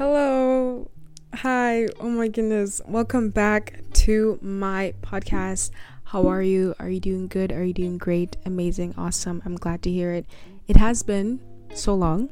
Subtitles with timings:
[0.00, 0.90] Hello.
[1.34, 1.86] Hi.
[2.00, 2.80] Oh my goodness.
[2.86, 5.72] Welcome back to my podcast.
[6.04, 6.74] How are you?
[6.78, 7.52] Are you doing good?
[7.52, 8.34] Are you doing great?
[8.46, 8.94] Amazing.
[8.96, 9.42] Awesome.
[9.44, 10.24] I'm glad to hear it.
[10.68, 11.38] It has been
[11.74, 12.30] so long.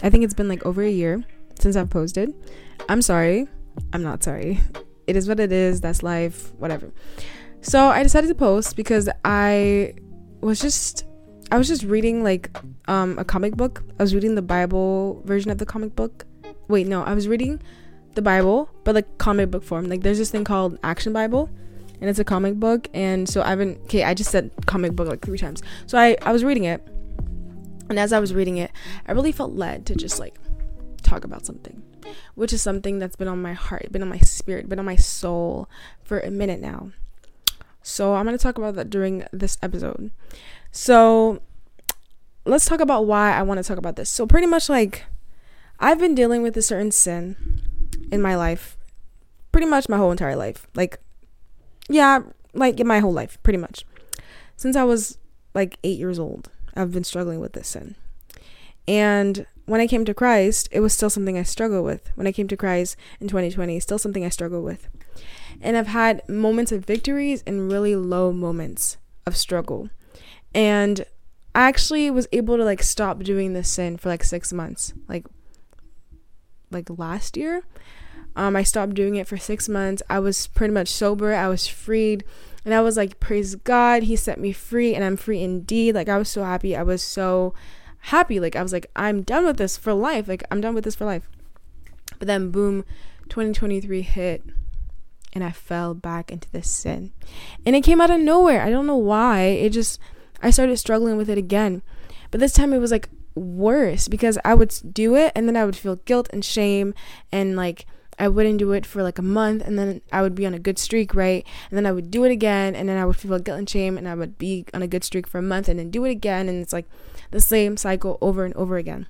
[0.00, 1.24] I think it's been like over a year
[1.58, 2.32] since I've posted.
[2.88, 3.48] I'm sorry.
[3.92, 4.60] I'm not sorry.
[5.08, 5.80] It is what it is.
[5.80, 6.54] That's life.
[6.58, 6.92] Whatever.
[7.62, 9.94] So I decided to post because I
[10.40, 11.04] was just
[11.50, 12.56] I was just reading like
[12.86, 13.82] um a comic book.
[13.98, 16.24] I was reading the Bible version of the comic book.
[16.68, 17.60] Wait, no, I was reading
[18.14, 19.88] the Bible, but like comic book form.
[19.88, 21.50] Like there's this thing called Action Bible,
[22.00, 22.88] and it's a comic book.
[22.94, 24.04] And so I've been okay.
[24.04, 25.62] I just said comic book like three times.
[25.86, 26.86] So I I was reading it,
[27.88, 28.70] and as I was reading it,
[29.06, 30.36] I really felt led to just like
[31.02, 31.82] talk about something,
[32.34, 34.96] which is something that's been on my heart, been on my spirit, been on my
[34.96, 35.68] soul
[36.02, 36.90] for a minute now.
[37.82, 40.10] So I'm to talk about that during this episode.
[40.70, 41.40] So
[42.44, 44.10] let's talk about why I want to talk about this.
[44.10, 45.06] So pretty much like
[45.80, 47.36] I've been dealing with a certain sin
[48.10, 48.76] in my life
[49.52, 50.66] pretty much my whole entire life.
[50.74, 51.00] Like
[51.88, 52.20] yeah,
[52.52, 53.84] like in my whole life pretty much.
[54.56, 55.18] Since I was
[55.54, 57.94] like 8 years old, I've been struggling with this sin.
[58.86, 62.10] And when I came to Christ, it was still something I struggled with.
[62.14, 64.88] When I came to Christ in 2020, still something I struggled with.
[65.60, 69.90] And I've had moments of victories and really low moments of struggle.
[70.54, 71.04] And
[71.54, 74.94] I actually was able to like stop doing this sin for like 6 months.
[75.06, 75.26] Like
[76.70, 77.62] like last year.
[78.36, 80.02] Um I stopped doing it for 6 months.
[80.08, 81.34] I was pretty much sober.
[81.34, 82.24] I was freed.
[82.64, 85.94] And I was like praise God, he set me free and I'm free indeed.
[85.94, 86.76] Like I was so happy.
[86.76, 87.54] I was so
[88.00, 88.40] happy.
[88.40, 90.28] Like I was like I'm done with this for life.
[90.28, 91.28] Like I'm done with this for life.
[92.18, 92.84] But then boom,
[93.28, 94.42] 2023 hit
[95.32, 97.12] and I fell back into this sin.
[97.64, 98.62] And it came out of nowhere.
[98.62, 99.42] I don't know why.
[99.42, 100.00] It just,
[100.42, 101.82] I started struggling with it again.
[102.30, 103.08] But this time it was like
[103.38, 106.94] worse because I would do it and then I would feel guilt and shame
[107.32, 107.86] and like
[108.18, 110.58] I wouldn't do it for like a month and then I would be on a
[110.58, 111.46] good streak, right?
[111.70, 113.96] And then I would do it again and then I would feel guilt and shame
[113.96, 116.10] and I would be on a good streak for a month and then do it
[116.10, 116.48] again.
[116.48, 116.86] And it's like
[117.30, 119.06] the same cycle over and over again.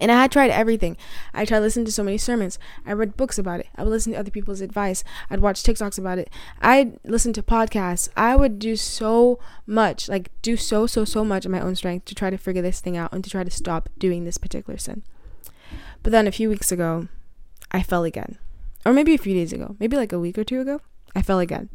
[0.00, 0.96] And I had tried everything.
[1.34, 2.58] I tried listening to so many sermons.
[2.86, 3.68] I read books about it.
[3.76, 5.04] I would listen to other people's advice.
[5.28, 6.30] I'd watch TikToks about it.
[6.60, 8.08] I'd listen to podcasts.
[8.16, 12.06] I would do so much, like do so, so, so much of my own strength
[12.06, 14.78] to try to figure this thing out and to try to stop doing this particular
[14.78, 15.02] sin.
[16.02, 17.08] But then a few weeks ago,
[17.70, 18.38] I fell again.
[18.84, 20.80] Or maybe a few days ago, maybe like a week or two ago,
[21.14, 21.68] I fell again.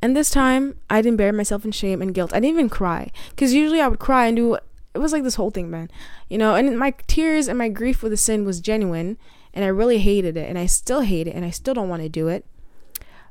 [0.00, 2.32] And this time, I didn't bury myself in shame and guilt.
[2.32, 3.10] I didn't even cry.
[3.30, 4.58] Because usually I would cry and do
[4.98, 5.90] it was like this whole thing, man.
[6.28, 9.16] You know, and my tears and my grief with the sin was genuine,
[9.54, 12.02] and I really hated it, and I still hate it, and I still don't want
[12.02, 12.44] to do it.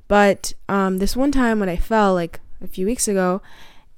[0.08, 3.42] But um, this one time when I fell, like a few weeks ago,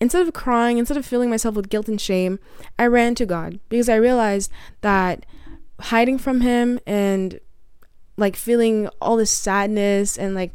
[0.01, 2.39] instead of crying, instead of filling myself with guilt and shame,
[2.79, 4.51] I ran to God because I realized
[4.81, 5.27] that
[5.79, 7.39] hiding from Him and
[8.17, 10.53] like feeling all this sadness and like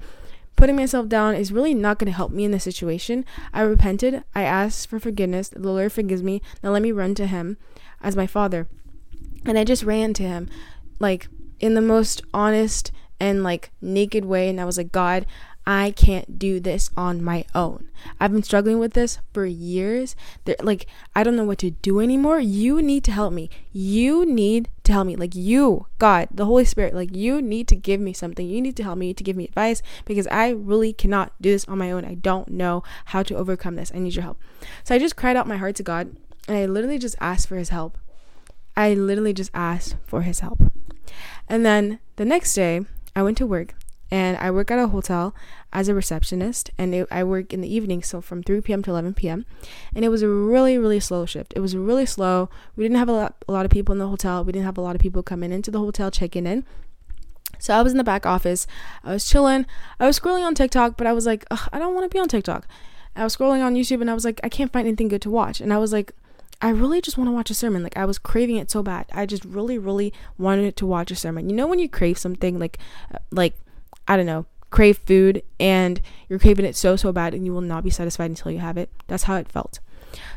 [0.56, 3.24] putting myself down is really not going to help me in this situation.
[3.52, 4.24] I repented.
[4.34, 5.48] I asked for forgiveness.
[5.48, 6.42] The Lord forgives me.
[6.62, 7.56] Now let me run to Him
[8.00, 8.68] as my Father.
[9.44, 10.48] And I just ran to Him,
[11.00, 11.28] like
[11.60, 14.48] in the most honest and like naked way.
[14.48, 15.26] And I was like, God,
[15.66, 17.88] I can't do this on my own.
[18.20, 20.14] I've been struggling with this for years.
[20.44, 22.38] They're, like, I don't know what to do anymore.
[22.38, 23.48] You need to help me.
[23.72, 25.16] You need to help me.
[25.16, 28.46] Like, you, God, the Holy Spirit, like, you need to give me something.
[28.46, 31.66] You need to help me to give me advice because I really cannot do this
[31.66, 32.04] on my own.
[32.04, 33.90] I don't know how to overcome this.
[33.94, 34.38] I need your help.
[34.84, 36.14] So I just cried out my heart to God
[36.46, 37.96] and I literally just asked for his help.
[38.76, 40.60] I literally just asked for his help.
[41.48, 42.84] And then the next day,
[43.16, 43.74] I went to work
[44.14, 45.34] and I work at a hotel
[45.72, 48.80] as a receptionist and it, I work in the evening so from 3 p.m.
[48.84, 49.44] to 11 p.m.
[49.92, 53.08] and it was a really really slow shift it was really slow we didn't have
[53.08, 55.02] a lot, a lot of people in the hotel we didn't have a lot of
[55.02, 56.64] people coming into the hotel checking in
[57.58, 58.68] so I was in the back office
[59.02, 59.66] I was chilling
[59.98, 62.28] I was scrolling on TikTok but I was like I don't want to be on
[62.28, 62.68] TikTok
[63.16, 65.30] I was scrolling on YouTube and I was like I can't find anything good to
[65.30, 66.12] watch and I was like
[66.62, 67.82] I really just want to watch a sermon.
[67.82, 69.06] Like I was craving it so bad.
[69.12, 71.50] I just really, really wanted to watch a sermon.
[71.50, 72.78] You know when you crave something like,
[73.12, 73.54] uh, like
[74.06, 77.60] I don't know, crave food and you're craving it so, so bad and you will
[77.60, 78.90] not be satisfied until you have it.
[79.06, 79.80] That's how it felt.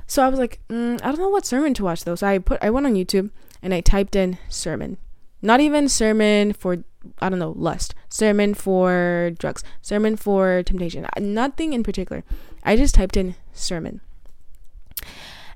[0.06, 2.16] So I was like, mm, I don't know what sermon to watch though.
[2.16, 3.32] So I put, I went on YouTube
[3.62, 4.98] and I typed in sermon.
[5.42, 6.84] Not even sermon for,
[7.20, 7.94] I don't know, lust.
[8.10, 9.64] Sermon for drugs.
[9.82, 11.06] Sermon for temptation.
[11.06, 12.24] Uh, nothing in particular.
[12.64, 14.02] I just typed in sermon.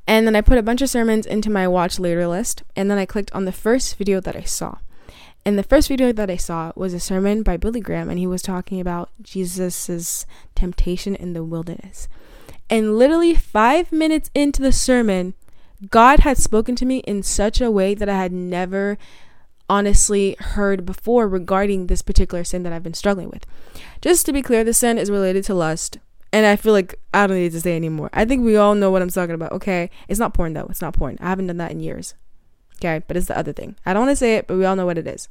[0.08, 2.64] And then I put a bunch of sermons into my watch later list.
[2.76, 4.78] And then I clicked on the first video that I saw.
[5.44, 8.28] And the first video that I saw was a sermon by Billy Graham, and he
[8.28, 12.08] was talking about Jesus's temptation in the wilderness.
[12.70, 15.34] And literally five minutes into the sermon,
[15.90, 19.00] God had spoken to me in such a way that I had never
[19.68, 23.46] honestly heard before regarding this particular sin that I've been struggling with.
[24.00, 25.98] Just to be clear, the sin is related to lust.
[26.32, 28.10] And I feel like I don't need to say anymore.
[28.14, 29.52] I think we all know what I'm talking about.
[29.54, 29.90] Okay.
[30.08, 30.68] It's not porn though.
[30.70, 31.18] It's not porn.
[31.20, 32.14] I haven't done that in years.
[32.82, 33.04] Okay.
[33.08, 33.76] But it's the other thing.
[33.86, 35.30] I don't want to say it, but we all know what it is.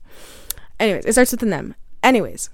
[0.79, 1.75] Anyways, it starts with an M.
[2.03, 2.49] Anyways.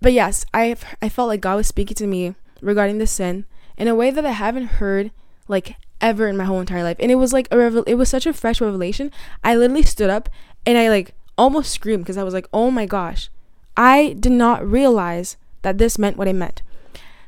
[0.00, 3.44] But yes, I I felt like God was speaking to me regarding the sin
[3.76, 5.10] in a way that I haven't heard
[5.48, 6.96] like ever in my whole entire life.
[7.00, 9.10] And it was like a revel- it was such a fresh revelation.
[9.44, 10.28] I literally stood up
[10.64, 13.30] and I like almost screamed because I was like, "Oh my gosh.
[13.76, 16.62] I did not realize that this meant what it meant."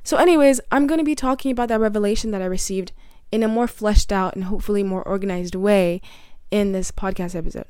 [0.03, 2.93] So anyways, I'm going to be talking about that revelation that I received
[3.33, 6.01] in a more fleshed out and hopefully more organized way
[6.51, 7.67] in this podcast episode.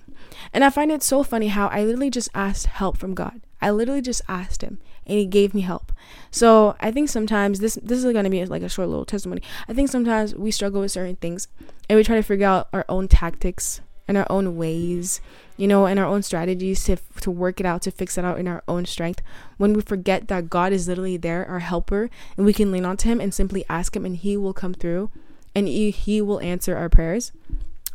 [0.52, 3.40] And I find it so funny how I literally just asked help from God.
[3.62, 5.90] I literally just asked him and he gave me help.
[6.30, 9.40] So I think sometimes this this is gonna be like a short little testimony.
[9.68, 11.48] I think sometimes we struggle with certain things
[11.88, 15.22] and we try to figure out our own tactics and our own ways,
[15.56, 18.38] you know, and our own strategies to to work it out, to fix it out
[18.38, 19.22] in our own strength.
[19.56, 23.08] When we forget that God is literally there, our helper, and we can lean onto
[23.08, 25.10] him and simply ask him and he will come through
[25.54, 27.32] and he, will answer our prayers.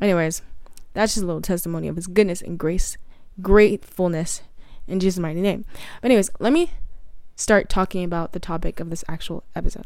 [0.01, 0.41] Anyways,
[0.93, 2.97] that's just a little testimony of his goodness and grace,
[3.41, 4.41] gratefulness
[4.87, 5.65] in Jesus' mighty name.
[6.01, 6.71] But anyways, let me
[7.35, 9.85] start talking about the topic of this actual episode.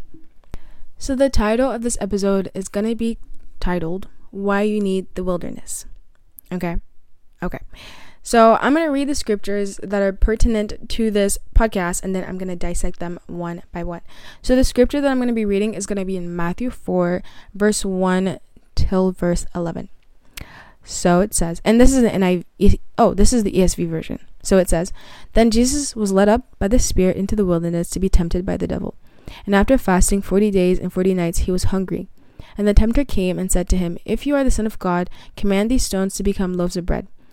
[0.97, 3.17] So, the title of this episode is going to be
[3.59, 5.85] titled Why You Need the Wilderness.
[6.51, 6.77] Okay?
[7.41, 7.59] Okay.
[8.23, 12.23] So, I'm going to read the scriptures that are pertinent to this podcast and then
[12.23, 14.01] I'm going to dissect them one by one.
[14.41, 16.69] So, the scripture that I'm going to be reading is going to be in Matthew
[16.69, 17.21] 4,
[17.53, 18.39] verse 1
[18.75, 19.89] till verse 11.
[20.83, 24.19] So it says, and this is an NIV, oh, this is the ESV version.
[24.41, 24.91] So it says,
[25.33, 28.57] Then Jesus was led up by the Spirit into the wilderness to be tempted by
[28.57, 28.95] the devil.
[29.45, 32.09] And after fasting forty days and forty nights, he was hungry.
[32.57, 35.09] And the tempter came and said to him, If you are the Son of God,
[35.37, 37.07] command these stones to become loaves of bread.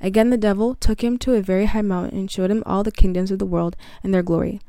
[0.00, 2.92] Again the devil took him to a very high mountain and showed him all the
[2.92, 4.60] kingdoms of the world and their glory.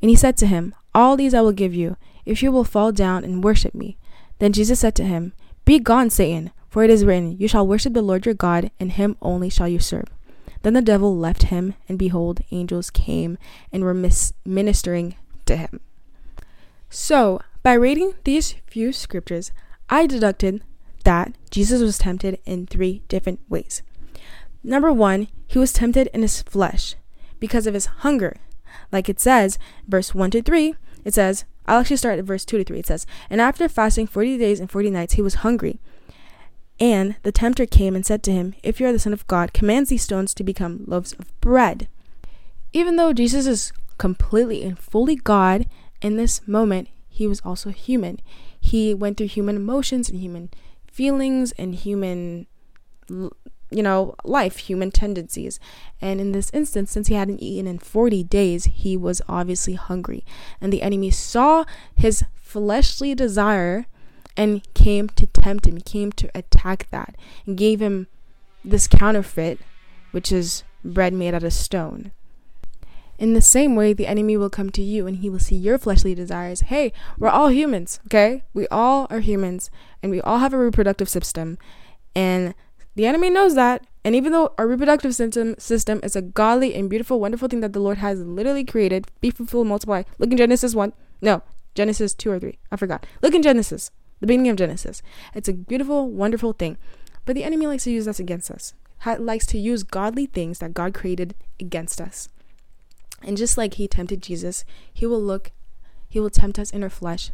[0.00, 2.92] And he said to him, All these I will give you, if you will fall
[2.92, 3.96] down and worship me.
[4.38, 5.32] Then Jesus said to him,
[5.64, 8.92] Be gone, Satan, for it is written, You shall worship the Lord your God, and
[8.92, 10.06] him only shall you serve.
[10.62, 13.38] Then the devil left him, and behold, angels came
[13.72, 15.80] and were mis- ministering to him.
[16.88, 19.52] So, by reading these few scriptures,
[19.88, 20.62] I deducted
[21.04, 23.82] that Jesus was tempted in three different ways.
[24.64, 26.94] Number one, he was tempted in his flesh
[27.40, 28.36] because of his hunger.
[28.90, 30.74] Like it says, verse 1 to 3,
[31.04, 32.78] it says, I'll actually start at verse 2 to 3.
[32.78, 35.80] It says, And after fasting 40 days and 40 nights, he was hungry.
[36.80, 39.52] And the tempter came and said to him, If you are the Son of God,
[39.52, 41.88] command these stones to become loaves of bread.
[42.72, 45.66] Even though Jesus is completely and fully God,
[46.00, 48.18] in this moment, he was also human.
[48.60, 50.50] He went through human emotions and human
[50.90, 52.46] feelings and human,
[53.72, 55.58] you know, life, human tendencies.
[56.00, 60.24] And in this instance, since he hadn't eaten in 40 days, he was obviously hungry.
[60.60, 63.86] And the enemy saw his fleshly desire
[64.36, 68.06] and came to tempt him, came to attack that, and gave him
[68.64, 69.58] this counterfeit,
[70.10, 72.12] which is bread made out of stone.
[73.18, 75.78] In the same way, the enemy will come to you and he will see your
[75.78, 76.60] fleshly desires.
[76.62, 78.42] Hey, we're all humans, okay?
[78.52, 79.70] We all are humans
[80.02, 81.58] and we all have a reproductive system.
[82.16, 82.54] And
[82.94, 83.86] the enemy knows that.
[84.04, 87.72] And even though our reproductive system system is a godly and beautiful, wonderful thing that
[87.72, 90.02] the Lord has literally created, be fruitful, multiply.
[90.18, 90.92] Look in Genesis 1.
[91.20, 91.42] No,
[91.74, 92.58] Genesis 2 or 3.
[92.70, 93.06] I forgot.
[93.22, 95.02] Look in Genesis, the beginning of Genesis.
[95.34, 96.78] It's a beautiful, wonderful thing.
[97.24, 98.74] But the enemy likes to use us against us,
[99.18, 102.28] likes to use godly things that God created against us.
[103.22, 105.52] And just like he tempted Jesus, he will look,
[106.08, 107.30] he will tempt us in our flesh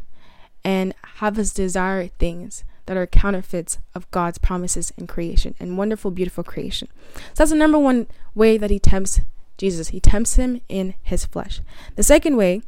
[0.63, 6.09] and have us desire things that are counterfeits of God's promises in creation and wonderful,
[6.11, 6.87] beautiful creation.
[7.13, 9.21] So that's the number one way that he tempts
[9.57, 9.89] Jesus.
[9.89, 11.61] He tempts him in his flesh.
[11.95, 12.63] The second way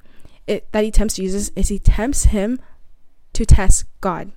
[0.46, 2.60] it, that he tempts Jesus is he tempts him
[3.34, 4.32] to test God.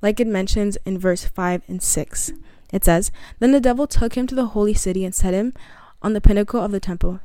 [0.00, 2.32] Like it mentions in verse 5 and 6.
[2.72, 5.54] It says, Then the devil took him to the holy city and set him
[6.02, 7.20] on the pinnacle of the temple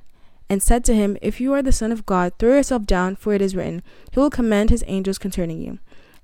[0.50, 3.34] and said to him, If you are the Son of God, throw yourself down, for
[3.34, 5.80] it is written, He will command His angels concerning you.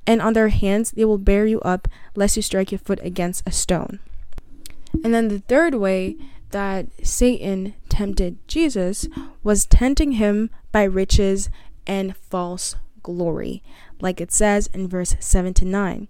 [0.06, 3.48] And on their hands they will bear you up, lest you strike your foot against
[3.48, 4.00] a stone.
[5.04, 6.18] And then the third way
[6.52, 9.08] that Satan tempted Jesus
[9.44, 11.50] was tempting him by riches
[11.88, 13.64] and false glory,
[14.00, 16.08] like it says in verse 7 to 9.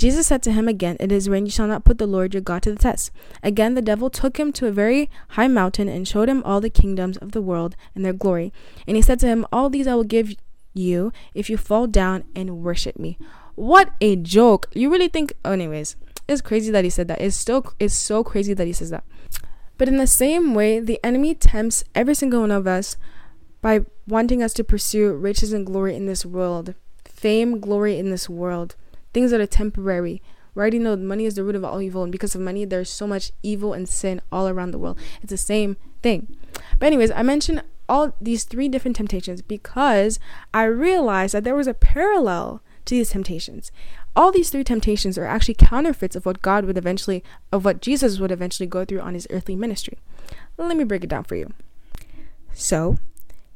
[0.00, 2.40] Jesus said to him again, It is written, You shall not put the Lord your
[2.40, 3.10] God to the test.
[3.42, 6.70] Again, the devil took him to a very high mountain and showed him all the
[6.70, 8.50] kingdoms of the world and their glory.
[8.86, 10.34] And he said to him, All these I will give
[10.72, 13.18] you if you fall down and worship me.
[13.56, 14.68] What a joke.
[14.72, 17.20] You really think, oh, anyways, it's crazy that he said that.
[17.20, 19.04] It's still, it's so crazy that he says that.
[19.76, 22.96] But in the same way, the enemy tempts every single one of us
[23.60, 26.72] by wanting us to pursue riches and glory in this world,
[27.04, 28.76] fame, glory in this world
[29.12, 30.22] things that are temporary.
[30.54, 32.90] We already know money is the root of all evil, and because of money, there's
[32.90, 34.98] so much evil and sin all around the world.
[35.22, 36.36] It's the same thing.
[36.78, 40.18] But, anyways, I mentioned all these three different temptations because
[40.54, 43.70] I realized that there was a parallel to these temptations.
[44.16, 48.18] All these three temptations are actually counterfeits of what God would eventually, of what Jesus
[48.18, 49.98] would eventually go through on his earthly ministry.
[50.56, 51.52] Let me break it down for you.
[52.52, 52.98] So,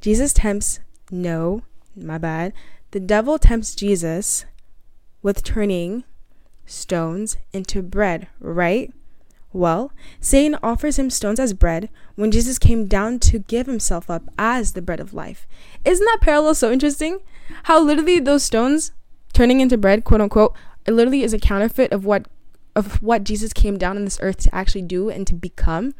[0.01, 0.81] Jesus tempts,
[1.11, 1.63] no,
[1.97, 2.53] my bad.
[2.93, 4.45] The devil tempts Jesus
[5.25, 6.05] with turning
[6.67, 8.93] stones into bread, right?
[9.55, 9.91] Well,
[10.21, 14.73] Satan offers him stones as bread when Jesus came down to give himself up as
[14.73, 15.47] the bread of life.
[15.85, 17.21] Isn't that parallel so interesting?
[17.65, 18.93] How literally those stones
[19.33, 20.55] turning into bread, quote unquote,
[20.87, 22.29] it literally is a counterfeit of what
[22.77, 25.95] of what Jesus came down on this earth to actually do and to become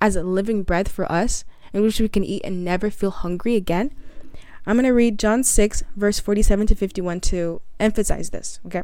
[0.00, 3.56] as a living bread for us in which we can eat and never feel hungry
[3.56, 3.92] again.
[4.64, 8.82] I'm going to read John 6, verse 47 to 51 to emphasize this, okay?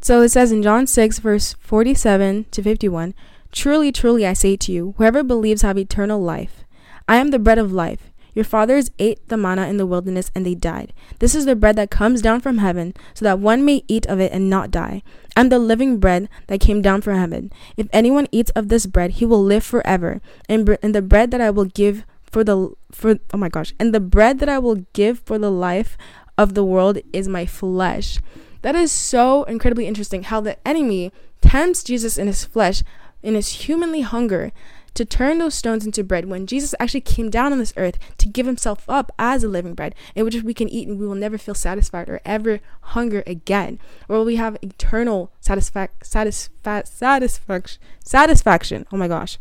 [0.00, 3.14] So it says in John 6, verse 47 to 51
[3.52, 6.64] Truly, truly, I say to you, whoever believes have eternal life.
[7.08, 8.10] I am the bread of life.
[8.34, 10.92] Your fathers ate the manna in the wilderness and they died.
[11.20, 14.20] This is the bread that comes down from heaven, so that one may eat of
[14.20, 15.02] it and not die.
[15.34, 17.50] I'm the living bread that came down from heaven.
[17.78, 20.20] If anyone eats of this bread, he will live forever.
[20.50, 22.04] And, and the bread that I will give
[22.36, 25.50] for the for oh my gosh and the bread that i will give for the
[25.50, 25.96] life
[26.38, 28.18] of the world is my flesh.
[28.62, 32.82] That is so incredibly interesting how the enemy tempts jesus in his flesh
[33.22, 34.52] in his humanly hunger
[34.94, 38.26] to turn those stones into bread when Jesus actually came down on this earth to
[38.26, 41.14] give himself up as a living bread in which we can eat and we will
[41.14, 43.78] never feel satisfied or ever hunger again
[44.08, 48.86] or we have eternal satisfa- satisfa- satisfaction satisfaction.
[48.90, 49.38] Oh my gosh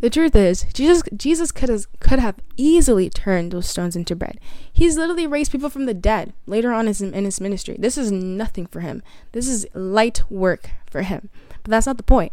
[0.00, 4.40] the truth is, Jesus Jesus could have could have easily turned those stones into bread.
[4.72, 7.76] He's literally raised people from the dead later on in his ministry.
[7.78, 9.02] This is nothing for him.
[9.32, 11.28] This is light work for him.
[11.62, 12.32] But that's not the point.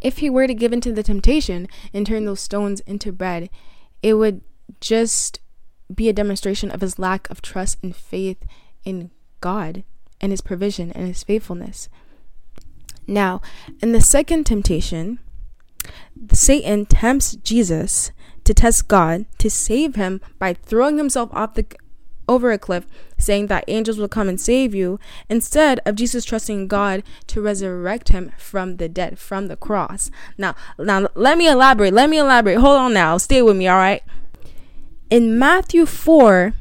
[0.00, 3.50] If he were to give into the temptation and turn those stones into bread,
[4.02, 4.42] it would
[4.80, 5.40] just
[5.94, 8.44] be a demonstration of his lack of trust and faith
[8.84, 9.10] in
[9.40, 9.84] God
[10.20, 11.88] and his provision and his faithfulness.
[13.06, 13.40] Now,
[13.80, 15.20] in the second temptation,
[16.32, 18.12] Satan tempts Jesus
[18.44, 21.66] to test God to save him by throwing himself off the
[22.28, 22.86] over a cliff,
[23.18, 28.08] saying that angels will come and save you, instead of Jesus trusting God to resurrect
[28.08, 30.10] him from the dead, from the cross.
[30.36, 31.92] Now, now let me elaborate.
[31.92, 32.58] Let me elaborate.
[32.58, 33.16] Hold on now.
[33.18, 34.02] Stay with me, all right?
[35.08, 36.54] In Matthew 4,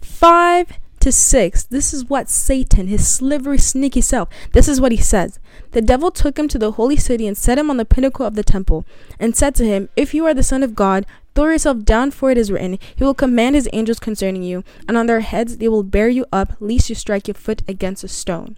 [0.00, 0.72] 5
[1.02, 5.40] to 6, this is what Satan, his slivery, sneaky self, this is what he says.
[5.72, 8.36] The devil took him to the holy city and set him on the pinnacle of
[8.36, 8.84] the temple,
[9.18, 11.04] and said to him, If you are the Son of God,
[11.34, 14.96] throw yourself down, for it is written, He will command His angels concerning you, and
[14.96, 18.08] on their heads they will bear you up, lest you strike your foot against a
[18.08, 18.56] stone.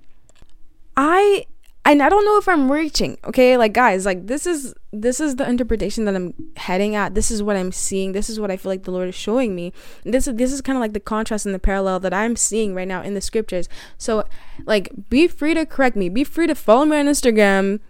[0.96, 1.46] I
[1.86, 3.56] and I don't know if I'm reaching, okay?
[3.56, 7.14] Like guys, like this is this is the interpretation that I'm heading at.
[7.14, 8.12] This is what I'm seeing.
[8.12, 9.72] This is what I feel like the Lord is showing me.
[10.04, 12.74] This is this is kind of like the contrast and the parallel that I'm seeing
[12.74, 13.68] right now in the scriptures.
[13.98, 14.24] So,
[14.64, 16.08] like be free to correct me.
[16.08, 17.80] Be free to follow me on Instagram,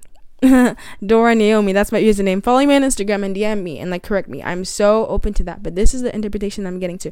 [1.03, 2.43] Dorah Naomi, that's my username.
[2.43, 4.43] Follow me on Instagram and DM me and like correct me.
[4.43, 5.63] I'm so open to that.
[5.63, 7.11] But this is the interpretation I'm getting to.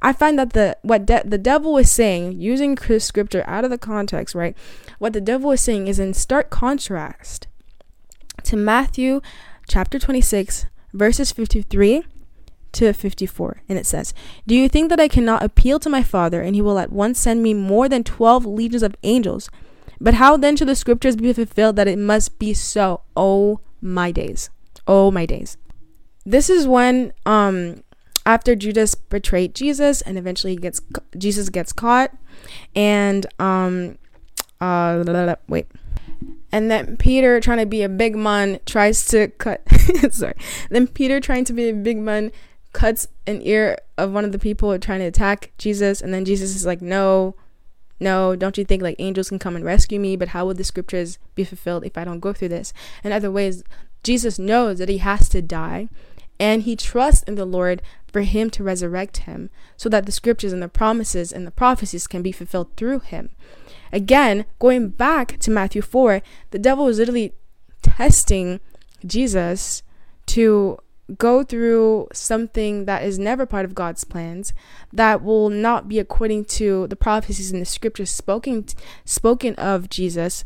[0.00, 3.78] I find that the what de- the devil is saying, using scripture out of the
[3.78, 4.56] context, right?
[4.98, 7.46] What the devil is saying is in stark contrast
[8.42, 9.20] to Matthew
[9.68, 12.02] chapter 26, verses 53
[12.72, 13.62] to 54.
[13.68, 14.12] And it says,
[14.44, 17.20] Do you think that I cannot appeal to my Father, and he will at once
[17.20, 19.48] send me more than 12 legions of angels?
[20.02, 23.02] But how then should the scriptures be fulfilled that it must be so?
[23.16, 24.50] Oh my days.
[24.84, 25.56] Oh my days.
[26.26, 27.84] This is when um
[28.26, 30.80] after Judas betrayed Jesus and eventually gets
[31.16, 32.10] Jesus gets caught
[32.74, 33.96] and um
[34.60, 35.68] uh wait
[36.50, 39.62] and then Peter trying to be a big man tries to cut
[40.10, 40.34] sorry
[40.70, 42.32] then Peter trying to be a big man
[42.72, 46.56] cuts an ear of one of the people trying to attack Jesus and then Jesus
[46.56, 47.36] is like no
[48.02, 50.16] no, don't you think like angels can come and rescue me?
[50.16, 52.72] But how would the scriptures be fulfilled if I don't go through this?
[53.02, 53.62] In other ways,
[54.02, 55.88] Jesus knows that he has to die,
[56.38, 57.80] and he trusts in the Lord
[58.12, 62.06] for him to resurrect him so that the scriptures and the promises and the prophecies
[62.06, 63.30] can be fulfilled through him.
[63.92, 67.32] Again, going back to Matthew 4, the devil was literally
[67.82, 68.60] testing
[69.06, 69.82] Jesus
[70.26, 70.78] to
[71.18, 74.52] go through something that is never part of God's plans,
[74.92, 78.66] that will not be according to the prophecies in the scriptures spoken
[79.04, 80.44] spoken of Jesus.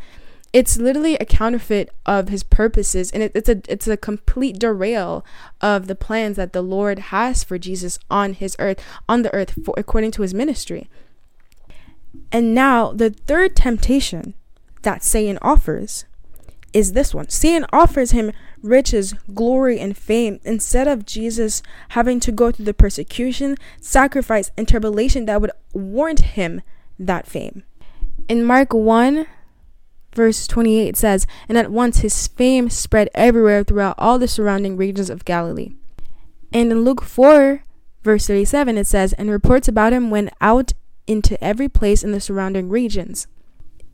[0.53, 5.25] It's literally a counterfeit of his purposes, and it, it's a it's a complete derail
[5.61, 9.59] of the plans that the Lord has for Jesus on his earth, on the earth,
[9.65, 10.89] for, according to his ministry.
[12.33, 14.35] And now the third temptation
[14.83, 16.07] that Satan offers
[16.77, 17.27] is this one.
[17.31, 22.75] Satan offers him riches, glory, and fame instead of Jesus having to go through the
[22.75, 26.61] persecution, sacrifice, and tribulation that would warrant him
[26.99, 27.63] that fame.
[28.29, 29.27] In Mark 1,
[30.15, 35.09] verse 28 says, And at once his fame spread everywhere throughout all the surrounding regions
[35.09, 35.73] of Galilee.
[36.53, 37.63] And in Luke 4,
[38.03, 40.75] verse 37, it says, And reports about him went out
[41.07, 43.27] into every place in the surrounding regions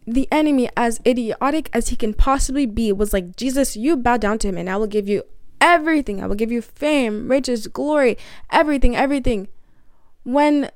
[0.07, 4.39] the enemy, as idiotic as he can possibly be, was like, Jesus, you bow down
[4.39, 5.23] to him and I will give you
[5.61, 6.23] everything.
[6.23, 8.19] I will give you fame, riches, glory,
[8.51, 9.49] everything, everything.
[10.25, 10.71] When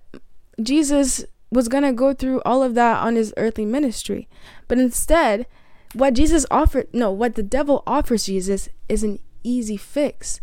[0.62, 4.28] Jesus was going to go through all of that on his earthly ministry.
[4.68, 5.46] But instead,
[5.92, 10.40] what Jesus offered, no, what the devil offers Jesus is an easy fix.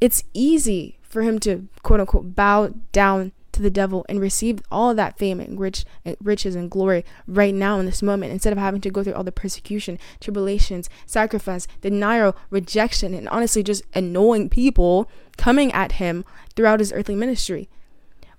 [0.00, 4.94] It's easy for him to quote unquote bow down to the devil and receive all
[4.94, 8.58] that fame and rich, eh, riches and glory right now in this moment instead of
[8.58, 14.48] having to go through all the persecution, tribulations, sacrifice, denial, rejection, and honestly just annoying
[14.48, 16.24] people coming at him
[16.56, 17.68] throughout his earthly ministry.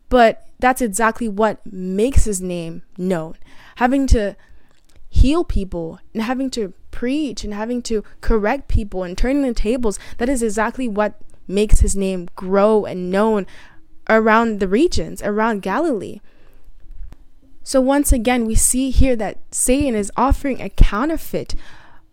[0.09, 3.35] But that's exactly what makes his name known.
[3.77, 4.35] Having to
[5.09, 9.99] heal people and having to preach and having to correct people and turning the tables,
[10.17, 13.45] that is exactly what makes his name grow and known
[14.09, 16.19] around the regions, around Galilee.
[17.63, 21.55] So once again, we see here that Satan is offering a counterfeit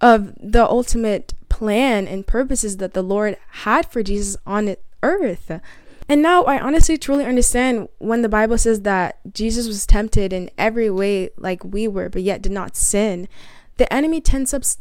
[0.01, 5.61] of the ultimate plan and purposes that the Lord had for Jesus on earth.
[6.09, 10.51] And now I honestly truly understand when the Bible says that Jesus was tempted in
[10.57, 13.29] every way like we were, but yet did not sin.
[13.77, 14.77] The enemy tempts us,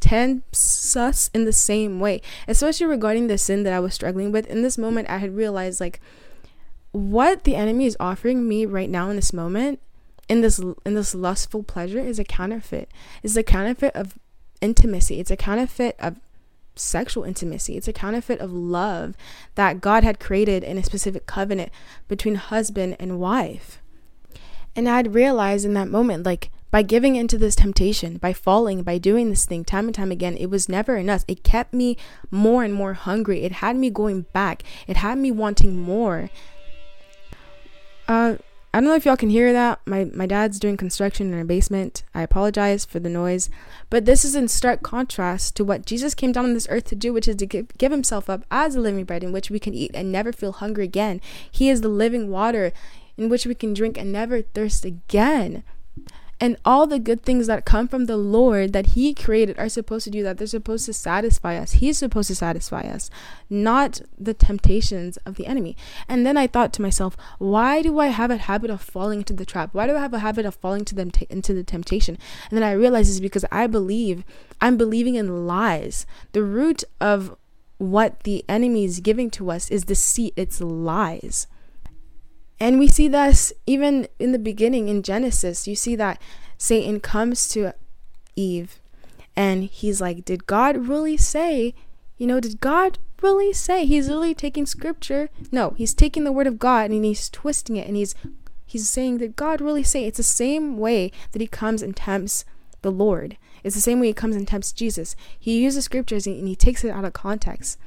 [0.95, 4.48] us in the same way, especially regarding the sin that I was struggling with.
[4.48, 6.02] In this moment, I had realized like
[6.91, 9.80] what the enemy is offering me right now in this moment
[10.30, 12.89] in this in this lustful pleasure is a counterfeit.
[13.23, 14.17] Is a counterfeit of
[14.62, 15.19] intimacy.
[15.19, 16.19] It's a counterfeit of
[16.75, 17.75] sexual intimacy.
[17.75, 19.15] It's a counterfeit of love
[19.56, 21.71] that god had created in a specific covenant
[22.08, 23.82] between husband and wife.
[24.75, 28.99] And i'd realized in that moment like by giving into this temptation by falling by
[28.99, 31.25] doing this thing time and time again it was never enough.
[31.28, 31.97] It kept me
[32.30, 33.41] more and more hungry.
[33.41, 34.63] It had me going back.
[34.88, 36.30] It had me wanting more
[38.10, 38.36] uh,
[38.74, 39.80] I don't know if y'all can hear that.
[39.86, 42.04] My my dad's doing construction in our basement.
[42.13, 43.50] I apologize for the noise,
[43.89, 46.95] but this is in stark contrast to what Jesus came down on this earth to
[46.95, 49.60] do, which is to give, give himself up as a living bread in which we
[49.60, 51.22] can eat and never feel hungry again.
[51.52, 52.72] He is the living water
[53.15, 55.63] in which we can drink and never thirst again
[56.41, 60.06] and all the good things that come from the Lord that He created are supposed
[60.06, 60.38] to do that.
[60.38, 61.73] They're supposed to satisfy us.
[61.73, 63.10] He's supposed to satisfy us,
[63.49, 65.75] not the temptations of the enemy.
[66.08, 69.34] And then I thought to myself, why do I have a habit of falling into
[69.34, 69.73] the trap?
[69.73, 72.17] Why do I have a habit of falling to them into the temptation?
[72.49, 74.23] And then I realized it's because I believe
[74.62, 76.06] I'm believing in lies.
[76.32, 77.36] The root of
[77.80, 80.34] what the enemy is giving to us is deceit.
[80.36, 81.47] It's lies.
[82.60, 85.67] And we see this even in the beginning in Genesis.
[85.67, 86.22] You see that
[86.58, 87.74] Satan comes to
[88.36, 88.80] Eve
[89.36, 91.74] and he's like, Did God really say?
[92.17, 93.86] You know, did God really say?
[93.86, 95.30] He's really taking scripture.
[95.52, 98.13] No, he's taking the word of God and he's twisting it and he's
[98.65, 100.04] he's saying, Did God really say?
[100.06, 102.43] It's the same way that he comes and tempts
[102.82, 103.38] the Lord.
[103.63, 105.15] It's the same way he comes and tempts Jesus.
[105.38, 107.78] He uses scriptures and he takes it out of context.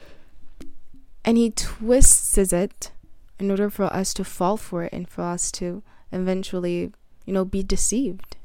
[1.24, 2.90] And he twists it
[3.38, 6.92] in order for us to fall for it and for us to eventually,
[7.24, 8.36] you know, be deceived.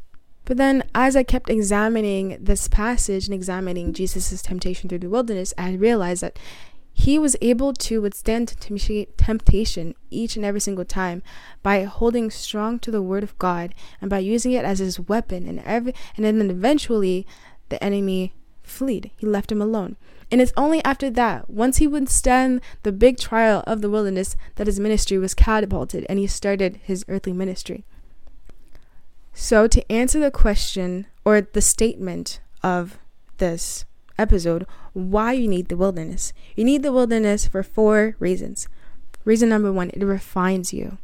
[0.45, 5.53] But then, as I kept examining this passage and examining Jesus' temptation through the wilderness,
[5.57, 6.39] I realized that
[6.93, 11.21] he was able to withstand temptation each and every single time
[11.61, 15.47] by holding strong to the word of God and by using it as his weapon
[15.47, 17.27] and every and then eventually
[17.69, 19.11] the enemy fled.
[19.15, 19.95] He left him alone.
[20.29, 24.35] And it's only after that, once he would stand the big trial of the wilderness,
[24.55, 27.85] that his ministry was catapulted and he started his earthly ministry.
[29.33, 32.97] So, to answer the question or the statement of
[33.37, 33.85] this
[34.17, 36.33] episode why you need the wilderness.
[36.55, 38.67] You need the wilderness for four reasons.
[39.25, 40.97] Reason number one, it refines you.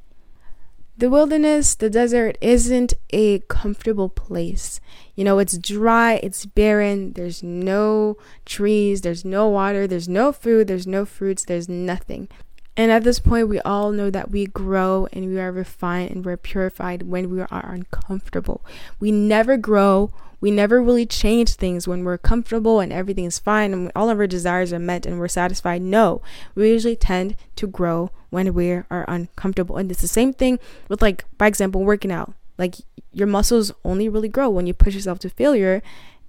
[1.03, 4.79] The wilderness, the desert, isn't a comfortable place.
[5.15, 10.69] You know, it's dry, it's barren, there's no trees, there's no water, there's no food,
[10.69, 12.29] there's no fruits, there's nothing.
[12.77, 16.25] And at this point, we all know that we grow and we are refined and
[16.25, 18.63] we're purified when we are uncomfortable.
[19.01, 23.73] We never grow, we never really change things when we're comfortable and everything is fine
[23.73, 25.81] and all of our desires are met and we're satisfied.
[25.81, 26.21] No,
[26.55, 29.77] we usually tend to grow when we are uncomfortable.
[29.77, 32.33] And it's the same thing with, like, by example, working out.
[32.57, 32.75] Like,
[33.13, 35.81] your muscles only really grow when you push yourself to failure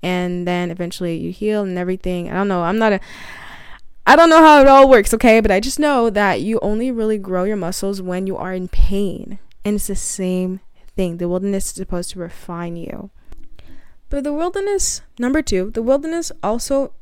[0.02, 2.30] and then eventually you heal and everything.
[2.30, 2.62] I don't know.
[2.62, 3.00] I'm not a
[4.06, 5.40] I don't know how it all works, okay?
[5.40, 8.68] But I just know that you only really grow your muscles when you are in
[8.68, 9.38] pain.
[9.64, 10.60] And it's the same
[10.94, 11.16] thing.
[11.16, 13.10] The wilderness is supposed to refine you.
[14.10, 16.92] But the wilderness, number two, the wilderness also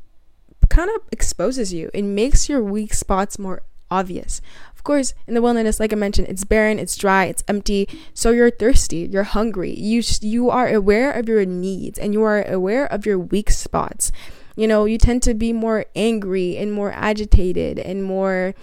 [0.69, 1.91] kind of exposes you.
[1.93, 4.41] It makes your weak spots more obvious.
[4.83, 7.89] Of course, in the wilderness, like I mentioned, it's barren, it's dry, it's empty.
[8.15, 9.73] So you're thirsty, you're hungry.
[9.79, 14.11] You you are aware of your needs and you are aware of your weak spots
[14.57, 18.55] you know, you tend to be more angry and more agitated and more,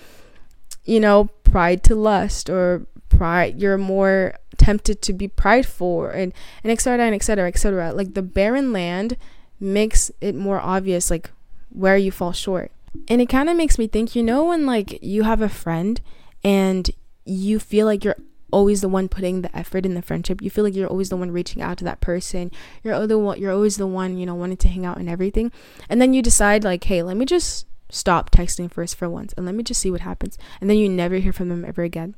[0.85, 6.71] you know, pride to lust or pride, you're more tempted to be prideful and, and
[6.71, 7.91] et cetera and et cetera, et cetera.
[7.91, 9.17] Like the barren land
[9.59, 11.31] makes it more obvious, like
[11.69, 12.71] where you fall short.
[13.07, 16.01] And it kind of makes me think, you know, when like you have a friend
[16.43, 16.89] and
[17.25, 18.15] you feel like you're
[18.51, 20.41] always the one putting the effort in the friendship.
[20.41, 22.51] You feel like you're always the one reaching out to that person.
[22.83, 25.51] You're the one you're always the one, you know, wanting to hang out and everything.
[25.87, 29.45] And then you decide like, "Hey, let me just stop texting first for once and
[29.45, 32.15] let me just see what happens." And then you never hear from them ever again.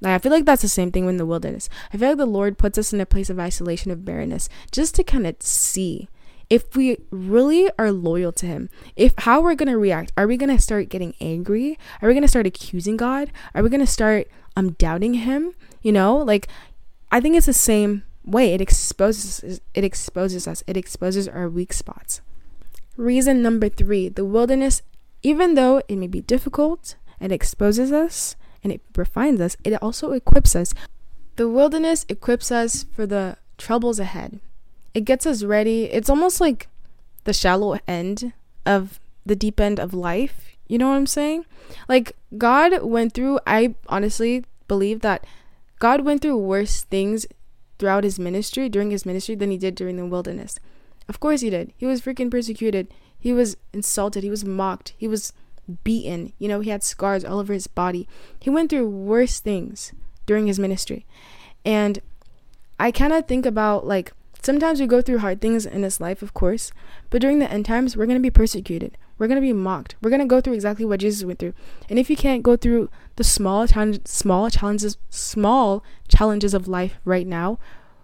[0.00, 1.68] Like, I feel like that's the same thing in the wilderness.
[1.92, 4.94] I feel like the Lord puts us in a place of isolation of barrenness just
[4.96, 6.08] to kind of see
[6.48, 10.36] if we really are loyal to him if how we're going to react are we
[10.36, 11.78] going to start getting angry?
[12.00, 13.30] Are we going to start accusing god?
[13.54, 15.54] Are we going to start um doubting him?
[15.82, 16.48] You know like
[17.10, 18.52] i think it's the same way.
[18.52, 20.62] It exposes it exposes us.
[20.66, 22.20] It exposes our weak spots.
[22.96, 24.82] Reason number 3 the wilderness
[25.22, 29.56] even though it may be difficult it exposes us and it refines us.
[29.64, 30.74] It also equips us.
[31.36, 34.40] The wilderness equips us for the troubles ahead
[34.96, 36.68] it gets us ready it's almost like
[37.24, 38.32] the shallow end
[38.64, 41.46] of the deep end of life you know what I'm saying?
[41.88, 45.24] Like, God went through, I honestly believe that
[45.78, 47.26] God went through worse things
[47.78, 50.58] throughout his ministry, during his ministry, than he did during the wilderness.
[51.08, 51.72] Of course he did.
[51.76, 52.92] He was freaking persecuted.
[53.18, 54.24] He was insulted.
[54.24, 54.94] He was mocked.
[54.96, 55.32] He was
[55.84, 56.32] beaten.
[56.38, 58.08] You know, he had scars all over his body.
[58.40, 59.92] He went through worse things
[60.24, 61.06] during his ministry.
[61.64, 62.00] And
[62.80, 64.12] I kind of think about like
[64.46, 66.72] sometimes we go through hard things in this life, of course,
[67.10, 68.96] but during the end times, we're going to be persecuted.
[69.18, 69.96] We're going to be mocked.
[70.00, 71.54] We're going to go through exactly what Jesus went through.
[71.90, 73.66] And if you can't go through the small
[74.04, 77.58] small challenges, small challenges of life right now,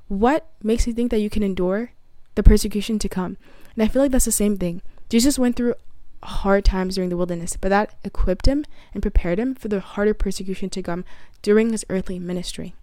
[0.09, 1.93] what makes you think that you can endure
[2.35, 3.37] the persecution to come?
[3.75, 4.83] And I feel like that's the same thing.
[5.09, 5.75] Jesus went through
[6.23, 10.15] hard times during the wilderness, but that equipped him and prepared him for the harder
[10.15, 11.05] persecution to come
[11.43, 12.75] during his earthly ministry.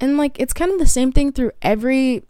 [0.00, 2.24] And like it's kind of the same thing through every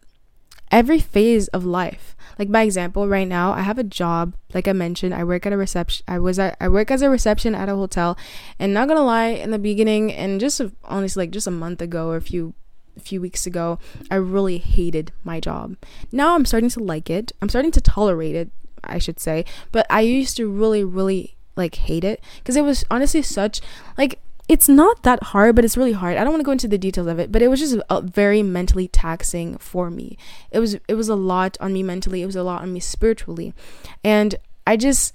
[0.72, 2.16] every phase of life.
[2.38, 4.34] Like by example, right now I have a job.
[4.54, 6.04] Like I mentioned, I work at a reception.
[6.08, 8.16] I was at, I work as a reception at a hotel,
[8.58, 12.08] and not gonna lie, in the beginning and just honestly, like just a month ago
[12.08, 12.54] or a few
[12.96, 13.78] a few weeks ago,
[14.10, 15.76] I really hated my job.
[16.10, 17.32] Now I'm starting to like it.
[17.40, 18.50] I'm starting to tolerate it,
[18.84, 19.44] I should say.
[19.70, 23.60] But I used to really, really like hate it because it was honestly such
[23.98, 26.16] like it's not that hard, but it's really hard.
[26.16, 28.00] I don't want to go into the details of it, but it was just a,
[28.02, 30.18] very mentally taxing for me.
[30.50, 32.22] It was it was a lot on me mentally.
[32.22, 33.54] It was a lot on me spiritually,
[34.02, 34.34] and
[34.66, 35.12] I just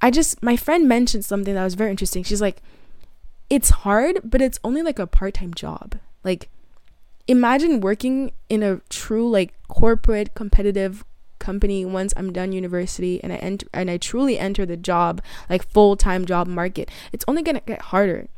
[0.00, 2.22] I just my friend mentioned something that was very interesting.
[2.22, 2.62] She's like,
[3.50, 5.96] it's hard, but it's only like a part time job.
[6.22, 6.48] Like,
[7.26, 11.04] imagine working in a true like corporate competitive
[11.38, 15.68] company once I'm done university and I enter and I truly enter the job like
[15.68, 18.28] full-time job market it's only going to get harder.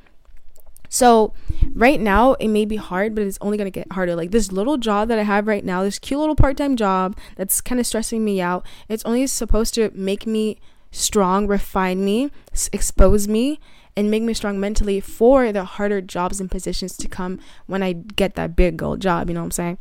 [0.89, 1.35] So
[1.73, 4.17] right now it may be hard but it's only going to get harder.
[4.17, 7.61] Like this little job that I have right now this cute little part-time job that's
[7.61, 10.59] kind of stressing me out it's only supposed to make me
[10.93, 12.31] strong refine me
[12.73, 13.61] expose me
[13.97, 17.93] and make me strong mentally for the harder jobs and positions to come when I
[17.93, 19.79] get that big old job you know what I'm saying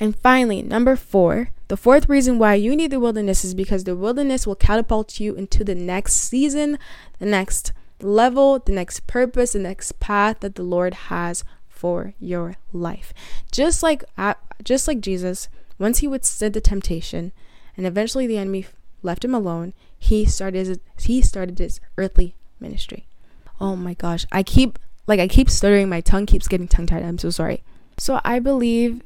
[0.00, 3.94] and finally, number four, the fourth reason why you need the wilderness is because the
[3.94, 6.78] wilderness will catapult you into the next season,
[7.18, 12.56] the next level, the next purpose, the next path that the Lord has for your
[12.72, 13.12] life.
[13.52, 14.34] Just like uh,
[14.64, 17.32] just like Jesus, once he withstood the temptation,
[17.76, 18.66] and eventually the enemy
[19.02, 23.06] left him alone, he started his, he started his earthly ministry.
[23.60, 27.02] Oh my gosh, I keep like I keep stuttering, my tongue keeps getting tongue tied.
[27.02, 27.62] I'm so sorry.
[27.98, 29.02] So I believe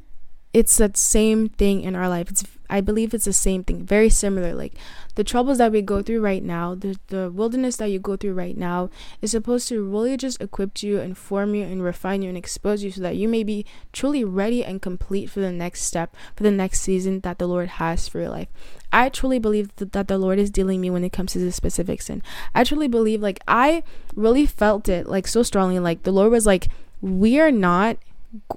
[0.55, 2.31] it's that same thing in our life.
[2.31, 4.55] It's I believe it's the same thing, very similar.
[4.55, 4.75] Like
[5.17, 8.35] the troubles that we go through right now, the the wilderness that you go through
[8.35, 8.89] right now
[9.21, 12.83] is supposed to really just equip you and form you and refine you and expose
[12.85, 16.45] you so that you may be truly ready and complete for the next step, for
[16.45, 18.49] the next season that the Lord has for your life.
[18.93, 21.51] I truly believe that, that the Lord is dealing me when it comes to the
[21.51, 22.23] specific sin.
[22.55, 23.83] I truly believe like I
[24.15, 26.69] really felt it like so strongly like the Lord was like
[27.01, 27.99] we are not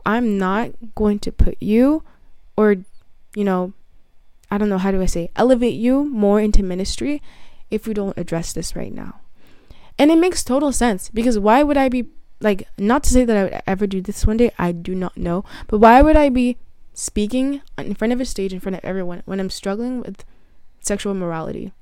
[0.05, 2.03] I'm not going to put you
[2.55, 2.77] or,
[3.35, 3.73] you know,
[4.49, 7.21] I don't know, how do I say, elevate you more into ministry
[7.69, 9.19] if we don't address this right now.
[9.99, 12.05] And it makes total sense because why would I be,
[12.39, 15.17] like, not to say that I would ever do this one day, I do not
[15.17, 16.57] know, but why would I be
[16.93, 20.23] speaking in front of a stage in front of everyone when I'm struggling with
[20.79, 21.73] sexual morality?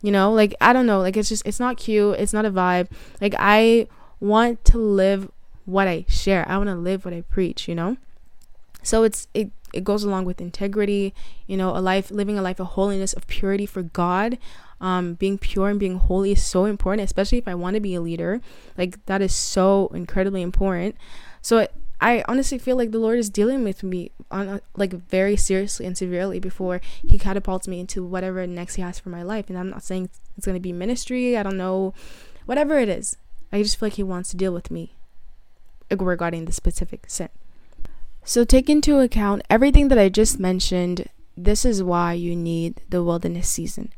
[0.00, 2.50] You know, like, I don't know, like, it's just, it's not cute, it's not a
[2.50, 2.88] vibe.
[3.20, 3.88] Like, I
[4.20, 5.30] want to live
[5.64, 6.48] what I share.
[6.48, 7.96] I want to live what I preach, you know?
[8.82, 11.14] So it's it it goes along with integrity,
[11.46, 14.38] you know, a life living a life of holiness, of purity for God.
[14.80, 17.94] Um, being pure and being holy is so important, especially if I want to be
[17.94, 18.40] a leader.
[18.76, 20.96] Like that is so incredibly important.
[21.40, 24.92] So it, I honestly feel like the Lord is dealing with me on a, like
[24.92, 29.22] very seriously and severely before He catapults me into whatever next He has for my
[29.22, 29.48] life.
[29.48, 31.38] And I'm not saying it's going to be ministry.
[31.38, 31.94] I don't know,
[32.44, 33.16] whatever it is.
[33.52, 34.96] I just feel like He wants to deal with me
[36.00, 37.28] regarding the specific sin.
[38.24, 41.08] So take into account everything that I just mentioned.
[41.36, 43.92] This is why you need the wilderness season.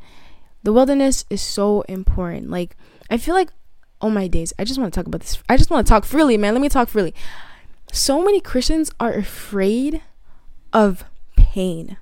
[0.62, 2.50] The wilderness is so important.
[2.50, 2.76] Like
[3.10, 3.50] I feel like
[4.00, 5.42] oh my days, I just want to talk about this.
[5.48, 6.52] I just want to talk freely, man.
[6.54, 7.14] Let me talk freely.
[7.90, 10.02] So many Christians are afraid
[10.72, 11.04] of
[11.36, 11.96] pain.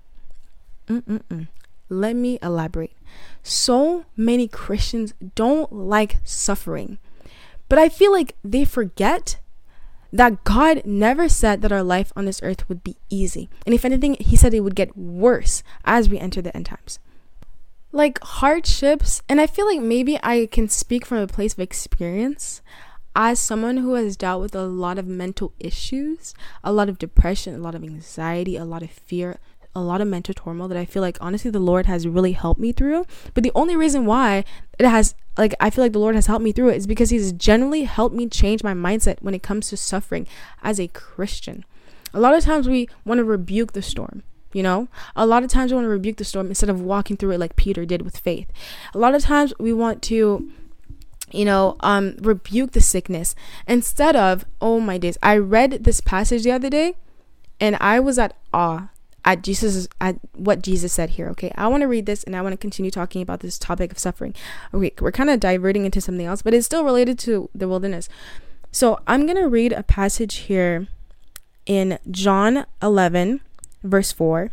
[0.89, 1.49] Mm-mm-mm.
[1.89, 2.97] Let me elaborate.
[3.43, 6.99] So many Christians don't like suffering.
[7.69, 9.39] But I feel like they forget
[10.13, 13.49] that God never said that our life on this earth would be easy.
[13.65, 16.99] And if anything, He said it would get worse as we enter the end times.
[17.93, 22.63] Like hardships, and I feel like maybe I can speak from a place of experience
[23.15, 27.55] as someone who has dealt with a lot of mental issues, a lot of depression,
[27.55, 29.39] a lot of anxiety, a lot of fear,
[29.75, 32.61] a lot of mental turmoil that I feel like honestly the Lord has really helped
[32.61, 33.07] me through.
[33.35, 34.45] But the only reason why
[34.79, 37.11] it has like I feel like the Lord has helped me through it is because
[37.11, 40.27] he's generally helped me change my mindset when it comes to suffering
[40.63, 41.65] as a Christian.
[42.15, 44.89] A lot of times we want to rebuke the storm, you know?
[45.17, 47.41] A lot of times we want to rebuke the storm instead of walking through it
[47.41, 48.49] like Peter did with faith.
[48.95, 50.51] A lot of times we want to
[51.31, 53.35] you know, um rebuke the sickness
[53.67, 55.17] instead of, oh my days.
[55.23, 56.97] I read this passage the other day
[57.59, 58.89] and I was at awe
[59.25, 61.29] at Jesus at what Jesus said here.
[61.31, 63.93] Okay, I want to read this and I want to continue talking about this topic
[63.93, 64.35] of suffering.
[64.75, 68.09] Okay, we're kind of diverting into something else, but it's still related to the wilderness.
[68.71, 70.89] So I'm gonna read a passage here
[71.67, 73.41] in John 11,
[73.83, 74.51] verse 4.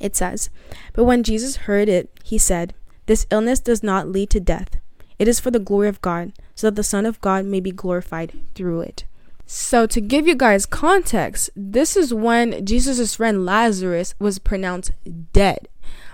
[0.00, 0.50] It says,
[0.94, 2.74] But when Jesus heard it, he said,
[3.06, 4.76] This illness does not lead to death.
[5.18, 7.70] It is for the glory of God, so that the Son of God may be
[7.70, 9.04] glorified through it.
[9.52, 14.92] So, to give you guys context, this is when Jesus' friend Lazarus was pronounced
[15.32, 15.66] dead.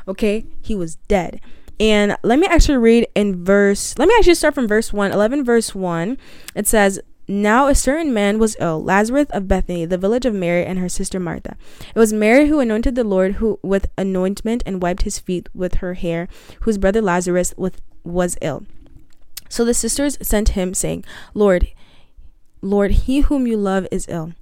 [0.08, 1.42] Okay, he was dead.
[1.78, 5.44] And let me actually read in verse, let me actually start from verse 1, 11,
[5.44, 6.16] verse 1.
[6.54, 10.64] It says, now a certain man was ill, Lazarus of Bethany, the village of Mary
[10.64, 11.58] and her sister Martha.
[11.94, 15.74] It was Mary who anointed the Lord who with anointment and wiped his feet with
[15.74, 16.26] her hair,
[16.62, 18.64] whose brother Lazarus with, was ill.
[19.50, 21.68] So the sisters sent him, saying, Lord,
[22.66, 24.32] Lord, he whom you love is ill.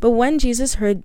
[0.00, 1.02] But when Jesus heard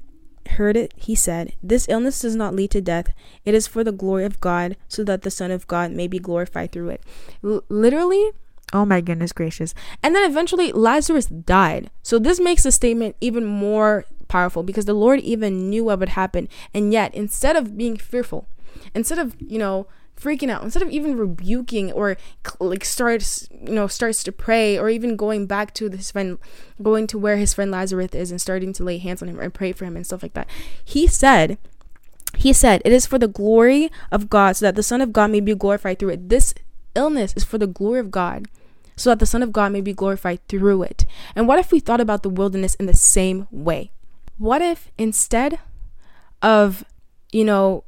[0.50, 3.14] heard it, he said, This illness does not lead to death.
[3.46, 6.20] It is for the glory of God, so that the Son of God may be
[6.20, 7.04] glorified through it.
[7.44, 8.32] L- literally,
[8.72, 9.74] oh my goodness gracious.
[10.02, 11.90] And then eventually Lazarus died.
[12.02, 16.10] So this makes the statement even more powerful because the Lord even knew what would
[16.10, 16.48] happen.
[16.74, 18.48] And yet, instead of being fearful,
[18.96, 19.88] instead of, you know,
[20.24, 20.64] freaking out.
[20.64, 22.18] Instead of even rebuking or
[22.60, 26.40] like starts you know starts to pray or even going back to his friend
[26.82, 29.54] going to where his friend lazarus is and starting to lay hands on him and
[29.54, 30.48] pray for him and stuff like that
[30.84, 31.58] he said
[32.36, 35.32] he said it is for the glory of god so that the son of god
[35.32, 36.30] may be glorified through it.
[36.30, 36.54] This
[36.96, 38.48] illness is for the glory of god
[38.96, 41.06] so that the son of god may be glorified through it.
[41.36, 43.92] And what if we thought about the wilderness in the same way?
[44.38, 45.60] What if instead
[46.42, 46.84] of
[47.32, 47.84] you know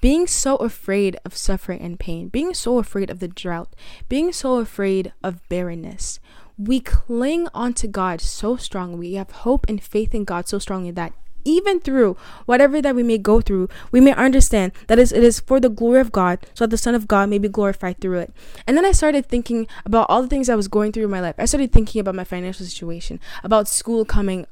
[0.00, 3.74] being so afraid of suffering and pain, being so afraid of the drought,
[4.08, 6.20] being so afraid of barrenness,
[6.58, 9.10] we cling onto God so strongly.
[9.10, 11.12] We have hope and faith in God so strongly that
[11.44, 15.60] even through whatever that we may go through, we may understand that it is for
[15.60, 18.32] the glory of God, so that the Son of God may be glorified through it.
[18.66, 21.20] And then I started thinking about all the things I was going through in my
[21.20, 21.36] life.
[21.38, 24.46] I started thinking about my financial situation, about school coming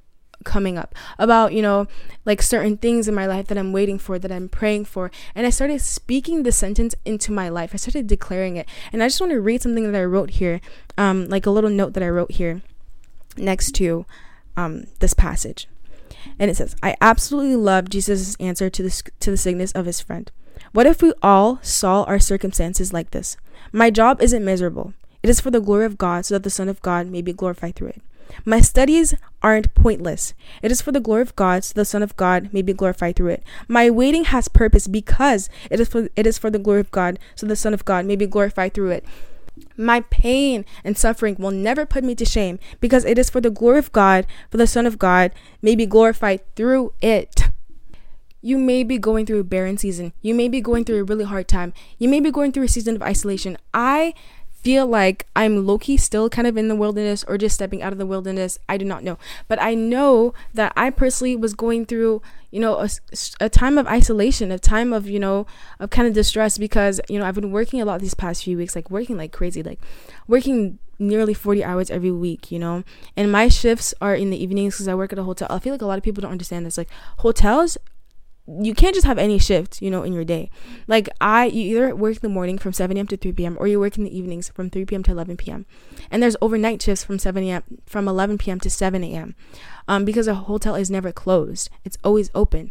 [0.45, 1.87] coming up about you know
[2.25, 5.11] like certain things in my life that i'm waiting for that i'm praying for.
[5.35, 7.71] And i started speaking the sentence into my life.
[7.73, 8.69] I started declaring it.
[8.93, 10.61] And i just want to read something that i wrote here
[10.97, 12.63] um like a little note that i wrote here
[13.37, 14.07] next to
[14.57, 15.67] um this passage.
[16.39, 20.01] And it says i absolutely love jesus' answer to this to the sickness of his
[20.01, 20.31] friend.
[20.73, 23.37] What if we all saw our circumstances like this?
[23.73, 24.95] My job isn't miserable.
[25.23, 27.33] It is for the glory of god so that the son of god may be
[27.33, 28.03] glorified through it
[28.45, 30.35] my studies aren't pointless.
[30.63, 33.17] It is for the glory of God, so the Son of God may be glorified
[33.17, 33.43] through it.
[33.69, 37.19] My waiting has purpose because it is for it is for the glory of God,
[37.35, 39.05] so the Son of God may be glorified through it.
[39.77, 43.51] My pain and suffering will never put me to shame because it is for the
[43.51, 45.33] glory of God, for the Son of God
[45.63, 47.45] may be glorified through it.
[48.41, 50.13] You may be going through a barren season.
[50.21, 51.73] You may be going through a really hard time.
[51.99, 53.57] You may be going through a season of isolation.
[53.73, 54.13] I
[54.65, 57.93] feel like I'm low key still kind of in the wilderness or just stepping out
[57.93, 58.59] of the wilderness.
[58.67, 59.19] I do not know.
[59.47, 62.89] But I know that I personally was going through, you know, a,
[63.41, 65.47] a time of isolation, a time of, you know,
[65.79, 68.57] of kind of distress because, you know, I've been working a lot these past few
[68.57, 69.81] weeks, like working like crazy, like
[70.27, 72.85] working nearly 40 hours every week, you know?
[73.19, 75.49] And my shifts are in the evenings because I work at a hotel.
[75.51, 76.79] I feel like a lot of people don't understand this.
[76.79, 77.77] Like, hotels
[78.47, 80.51] you can't just have any shift, you know, in your day.
[80.87, 83.07] Like I, you either work in the morning from 7 a.m.
[83.07, 83.57] to 3 p.m.
[83.59, 85.03] or you work in the evenings from 3 p.m.
[85.05, 85.65] to 11 p.m.
[86.11, 87.63] And there's overnight shifts from 7 a.m.
[87.87, 88.61] from 11 p.m.
[88.61, 89.35] to 7 a.m.
[89.89, 92.71] Um, because a hotel is never closed; it's always open.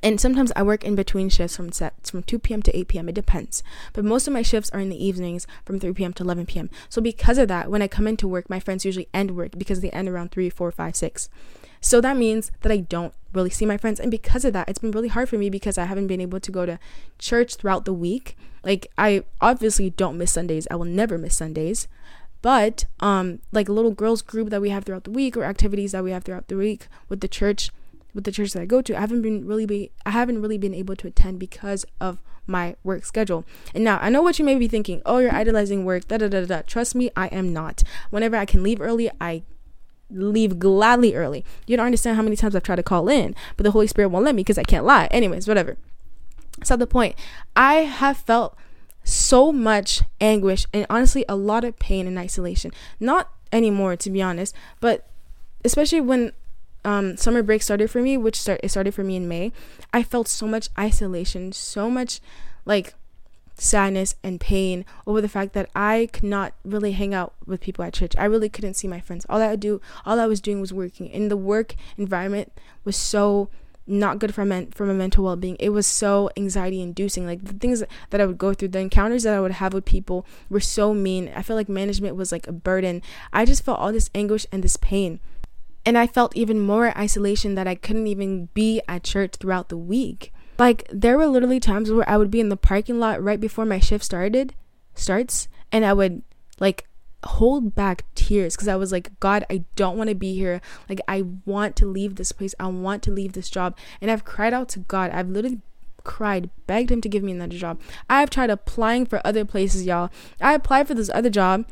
[0.00, 2.62] And sometimes I work in between shifts from set from 2 p.m.
[2.62, 3.08] to 8 p.m.
[3.08, 3.64] It depends.
[3.92, 6.12] But most of my shifts are in the evenings from 3 p.m.
[6.14, 6.70] to 11 p.m.
[6.88, 9.80] So because of that, when I come into work, my friends usually end work because
[9.80, 11.30] they end around 3, 4, 5, 6.
[11.80, 14.00] So that means that I don't really see my friends.
[14.00, 16.40] And because of that, it's been really hard for me because I haven't been able
[16.40, 16.78] to go to
[17.18, 18.36] church throughout the week.
[18.64, 20.66] Like I obviously don't miss Sundays.
[20.70, 21.88] I will never miss Sundays.
[22.40, 25.92] But um like a little girls group that we have throughout the week or activities
[25.92, 27.70] that we have throughout the week with the church
[28.14, 30.58] with the church that I go to, I haven't been really be I haven't really
[30.58, 33.44] been able to attend because of my work schedule.
[33.74, 35.02] And now I know what you may be thinking.
[35.04, 36.08] Oh, you're idolizing work.
[36.08, 36.62] Da da da da.
[36.66, 37.82] Trust me, I am not.
[38.10, 39.42] Whenever I can leave early, I
[40.10, 41.44] leave gladly early.
[41.66, 44.08] You don't understand how many times I've tried to call in, but the Holy Spirit
[44.08, 45.06] won't let me because I can't lie.
[45.10, 45.76] Anyways, whatever.
[46.64, 47.14] So the point,
[47.54, 48.56] I have felt
[49.04, 52.72] so much anguish and honestly a lot of pain and isolation.
[53.00, 55.06] Not anymore, to be honest, but
[55.64, 56.32] especially when
[56.84, 59.52] um, summer break started for me, which start it started for me in May.
[59.92, 62.20] I felt so much isolation, so much
[62.64, 62.94] like
[63.60, 67.84] sadness and pain over the fact that I could not really hang out with people
[67.84, 68.14] at church.
[68.16, 69.26] I really couldn't see my friends.
[69.28, 71.10] All I do, all I was doing was working.
[71.10, 72.52] And the work environment
[72.84, 73.50] was so
[73.86, 75.56] not good for men for my mental well-being.
[75.58, 77.26] It was so anxiety inducing.
[77.26, 79.86] Like the things that I would go through, the encounters that I would have with
[79.86, 81.32] people were so mean.
[81.34, 83.02] I felt like management was like a burden.
[83.32, 85.20] I just felt all this anguish and this pain.
[85.86, 89.78] And I felt even more isolation that I couldn't even be at church throughout the
[89.78, 90.34] week.
[90.58, 93.64] Like there were literally times where I would be in the parking lot right before
[93.64, 94.54] my shift started
[94.94, 96.22] starts and I would
[96.58, 96.88] like
[97.24, 100.60] hold back tears because I was like, God, I don't want to be here.
[100.88, 102.54] Like, I want to leave this place.
[102.60, 103.76] I want to leave this job.
[104.00, 105.10] And I've cried out to God.
[105.10, 105.60] I've literally
[106.04, 107.80] cried, begged Him to give me another job.
[108.08, 110.10] I've tried applying for other places, y'all.
[110.40, 111.66] I applied for this other job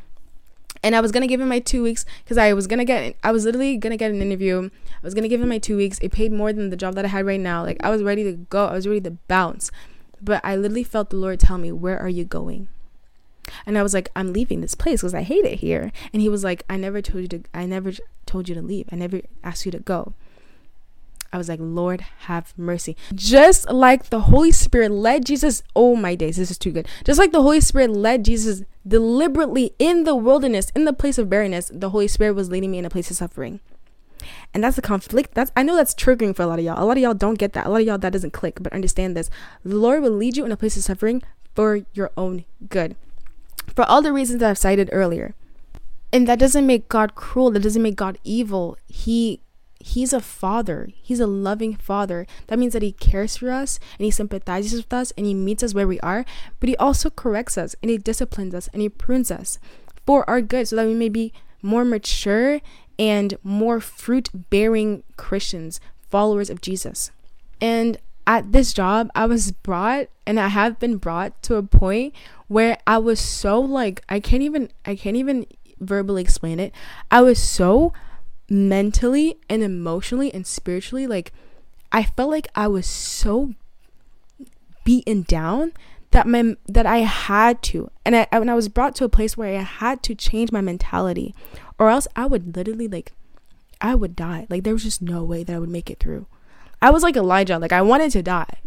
[0.83, 3.31] and I was gonna give him my two weeks because I was gonna get I
[3.31, 4.69] was literally gonna get an interview.
[4.69, 5.99] I was gonna give him my two weeks.
[5.99, 7.63] It paid more than the job that I had right now.
[7.63, 8.67] Like I was ready to go.
[8.67, 9.71] I was ready to bounce.
[10.21, 12.69] But I literally felt the Lord tell me, Where are you going?
[13.65, 15.91] And I was like, I'm leaving this place because I hate it here.
[16.11, 17.91] And he was like, I never told you to I never
[18.25, 18.87] told you to leave.
[18.91, 20.13] I never asked you to go.
[21.31, 22.95] I was like, Lord, have mercy.
[23.13, 26.87] Just like the Holy Spirit led Jesus, oh my days, this is too good.
[27.03, 31.29] Just like the Holy Spirit led Jesus deliberately in the wilderness, in the place of
[31.29, 33.59] barrenness, the Holy Spirit was leading me in a place of suffering.
[34.53, 35.33] And that's the conflict.
[35.33, 36.81] That's I know that's triggering for a lot of y'all.
[36.81, 37.67] A lot of y'all don't get that.
[37.67, 39.29] A lot of y'all that doesn't click, but understand this.
[39.63, 41.21] The Lord will lead you in a place of suffering
[41.53, 42.95] for your own good.
[43.75, 45.33] For all the reasons that I've cited earlier.
[46.11, 47.51] And that doesn't make God cruel.
[47.51, 48.77] That doesn't make God evil.
[48.87, 49.41] He
[49.79, 50.89] he's a father.
[51.01, 52.25] He's a loving father.
[52.47, 55.63] That means that he cares for us and he sympathizes with us and he meets
[55.63, 56.25] us where we are,
[56.59, 59.59] but he also corrects us and he disciplines us and he prunes us
[60.05, 62.61] for our good so that we may be more mature
[62.99, 67.11] and more fruit bearing Christians, followers of Jesus.
[67.61, 72.13] And at this job, I was brought and I have been brought to a point
[72.47, 75.45] where I was so like I can't even I can't even
[75.79, 76.73] verbally explain it.
[77.11, 77.93] I was so
[78.49, 81.33] mentally and emotionally and spiritually like
[81.91, 83.53] I felt like I was so
[84.83, 85.73] beaten down
[86.11, 89.35] that my that I had to and I when I was brought to a place
[89.35, 91.35] where I had to change my mentality
[91.77, 93.11] or else I would literally like
[93.81, 94.47] I would die.
[94.49, 96.27] Like there was just no way that I would make it through.
[96.81, 98.61] I was like Elijah, like I wanted to die.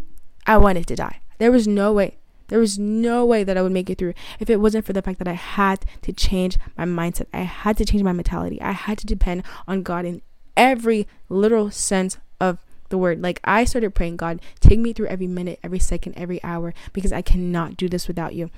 [0.45, 1.21] I wanted to die.
[1.37, 2.17] There was no way.
[2.51, 5.01] There was no way that I would make it through if it wasn't for the
[5.01, 7.27] fact that I had to change my mindset.
[7.33, 8.61] I had to change my mentality.
[8.61, 10.21] I had to depend on God in
[10.57, 13.21] every literal sense of the word.
[13.21, 17.13] Like I started praying, God, take me through every minute, every second, every hour because
[17.13, 18.49] I cannot do this without you.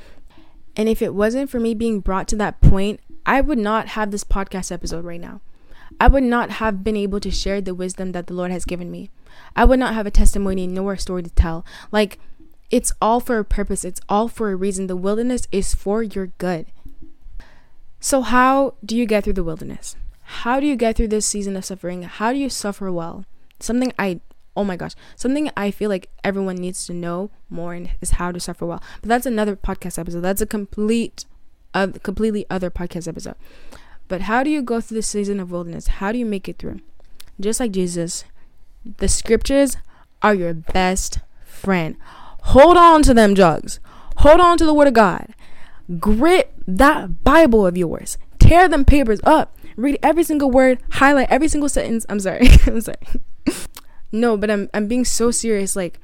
[0.75, 4.09] And if it wasn't for me being brought to that point, I would not have
[4.09, 5.39] this podcast episode right now.
[5.99, 8.89] I would not have been able to share the wisdom that the Lord has given
[8.89, 9.11] me.
[9.55, 11.63] I would not have a testimony nor a story to tell.
[11.91, 12.17] Like
[12.73, 14.87] it's all for a purpose, it's all for a reason.
[14.87, 16.65] The wilderness is for your good.
[17.99, 19.95] So, how do you get through the wilderness?
[20.41, 22.01] How do you get through this season of suffering?
[22.01, 23.25] How do you suffer well?
[23.59, 24.21] Something I,
[24.57, 28.39] oh my gosh, something I feel like everyone needs to know more is how to
[28.39, 28.81] suffer well.
[29.01, 30.21] But that's another podcast episode.
[30.21, 31.25] That's a complete,
[31.75, 33.35] uh, completely other podcast episode.
[34.07, 35.87] But how do you go through the season of wilderness?
[36.01, 36.79] How do you make it through?
[37.39, 38.23] Just like Jesus,
[38.97, 39.77] the scriptures
[40.23, 41.97] are your best friend.
[42.47, 43.79] Hold on to them jugs.
[44.17, 45.33] Hold on to the word of God.
[45.99, 48.17] Grip that Bible of yours.
[48.39, 49.55] Tear them papers up.
[49.75, 50.79] Read every single word.
[50.91, 52.05] Highlight every single sentence.
[52.09, 52.47] I'm sorry.
[52.67, 52.97] I'm sorry.
[54.11, 55.75] no, but I'm I'm being so serious.
[55.75, 55.99] Like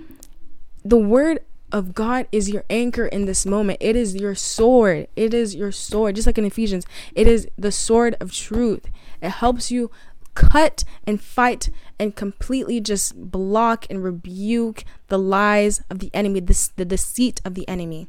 [0.84, 1.40] the word
[1.72, 3.78] of God is your anchor in this moment.
[3.82, 5.08] It is your sword.
[5.16, 6.16] It is your sword.
[6.16, 8.88] Just like in Ephesians, it is the sword of truth.
[9.22, 9.92] It helps you
[10.40, 11.70] cut and fight
[12.00, 17.56] and completely just block and rebuke the lies of the enemy, this, the deceit of
[17.56, 18.08] the enemy.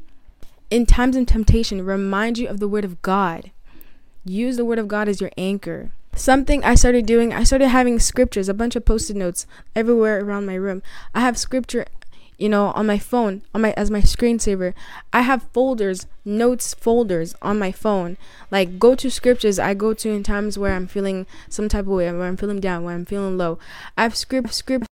[0.71, 3.51] In times of temptation, remind you of the word of God.
[4.25, 5.91] Use the word of God as your anchor.
[6.15, 10.47] Something I started doing, I started having scriptures, a bunch of post-it notes everywhere around
[10.47, 10.83] my room.
[11.15, 11.87] I have scripture
[12.41, 14.73] you know, on my phone, on my as my screensaver.
[15.13, 18.17] I have folders, notes folders on my phone.
[18.51, 21.93] Like go to scriptures I go to in times where I'm feeling some type of
[21.93, 23.59] way, where I'm feeling down, where I'm feeling low.
[23.97, 24.87] I have script script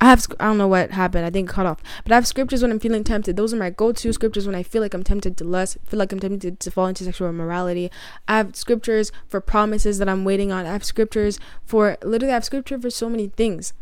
[0.00, 1.26] I have I don't know what happened.
[1.26, 1.82] I think cut off.
[2.04, 3.36] But I have scriptures when I'm feeling tempted.
[3.36, 6.10] Those are my go-to scriptures when I feel like I'm tempted to lust, feel like
[6.10, 7.90] I'm tempted to fall into sexual immorality.
[8.26, 10.64] I have scriptures for promises that I'm waiting on.
[10.64, 13.74] I have scriptures for literally I have scripture for so many things.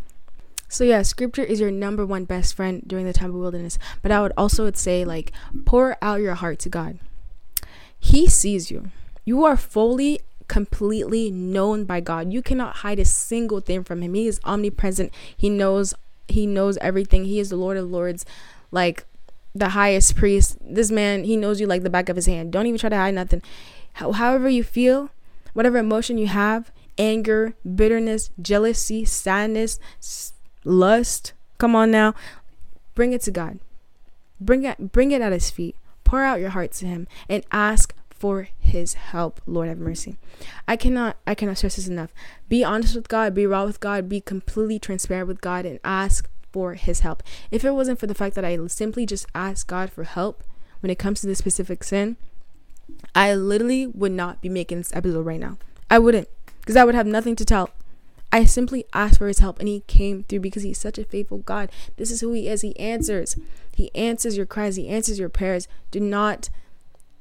[0.70, 3.76] So yeah, scripture is your number one best friend during the time of wilderness.
[4.02, 5.32] But I would also say like
[5.66, 7.00] pour out your heart to God.
[7.98, 8.90] He sees you.
[9.24, 12.32] You are fully completely known by God.
[12.32, 14.14] You cannot hide a single thing from him.
[14.14, 15.12] He is omnipresent.
[15.36, 15.92] He knows
[16.28, 17.24] he knows everything.
[17.24, 18.24] He is the Lord of Lords.
[18.70, 19.04] Like
[19.52, 20.56] the highest priest.
[20.60, 22.52] This man, he knows you like the back of his hand.
[22.52, 23.42] Don't even try to hide nothing.
[23.94, 25.10] however you feel,
[25.52, 29.80] whatever emotion you have, anger, bitterness, jealousy, sadness,
[30.64, 31.32] lust.
[31.58, 32.14] Come on now.
[32.94, 33.58] Bring it to God.
[34.40, 35.76] Bring it bring it at his feet.
[36.04, 39.40] Pour out your heart to him and ask for his help.
[39.46, 40.16] Lord have mercy.
[40.68, 42.12] I cannot I cannot stress this enough.
[42.48, 46.28] Be honest with God, be raw with God, be completely transparent with God and ask
[46.52, 47.22] for his help.
[47.50, 50.44] If it wasn't for the fact that I simply just asked God for help
[50.80, 52.16] when it comes to this specific sin,
[53.14, 55.58] I literally would not be making this episode right now.
[55.88, 56.28] I wouldn't
[56.60, 57.70] because I would have nothing to tell.
[58.32, 61.38] I simply asked for his help and he came through because he's such a faithful
[61.38, 61.70] God.
[61.96, 62.60] This is who he is.
[62.62, 63.36] He answers.
[63.74, 64.76] He answers your cries.
[64.76, 65.66] He answers your prayers.
[65.90, 66.48] Do not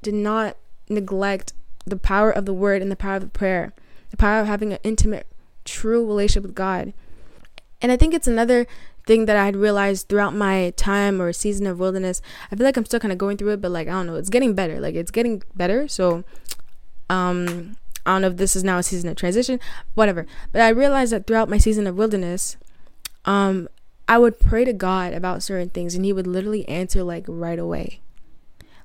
[0.02, 0.56] do not
[0.88, 1.52] neglect
[1.84, 3.72] the power of the word and the power of the prayer.
[4.10, 5.26] The power of having an intimate
[5.64, 6.92] true relationship with God.
[7.82, 8.66] And I think it's another
[9.06, 12.22] thing that I had realized throughout my time or season of wilderness.
[12.50, 14.16] I feel like I'm still kind of going through it, but like I don't know,
[14.16, 14.80] it's getting better.
[14.80, 15.88] Like it's getting better.
[15.88, 16.24] So
[17.08, 17.76] um
[18.06, 19.60] I don't know if this is now a season of transition,
[19.94, 20.26] whatever.
[20.52, 22.56] But I realized that throughout my season of wilderness,
[23.24, 23.68] um,
[24.08, 27.58] I would pray to God about certain things and he would literally answer like right
[27.58, 28.00] away.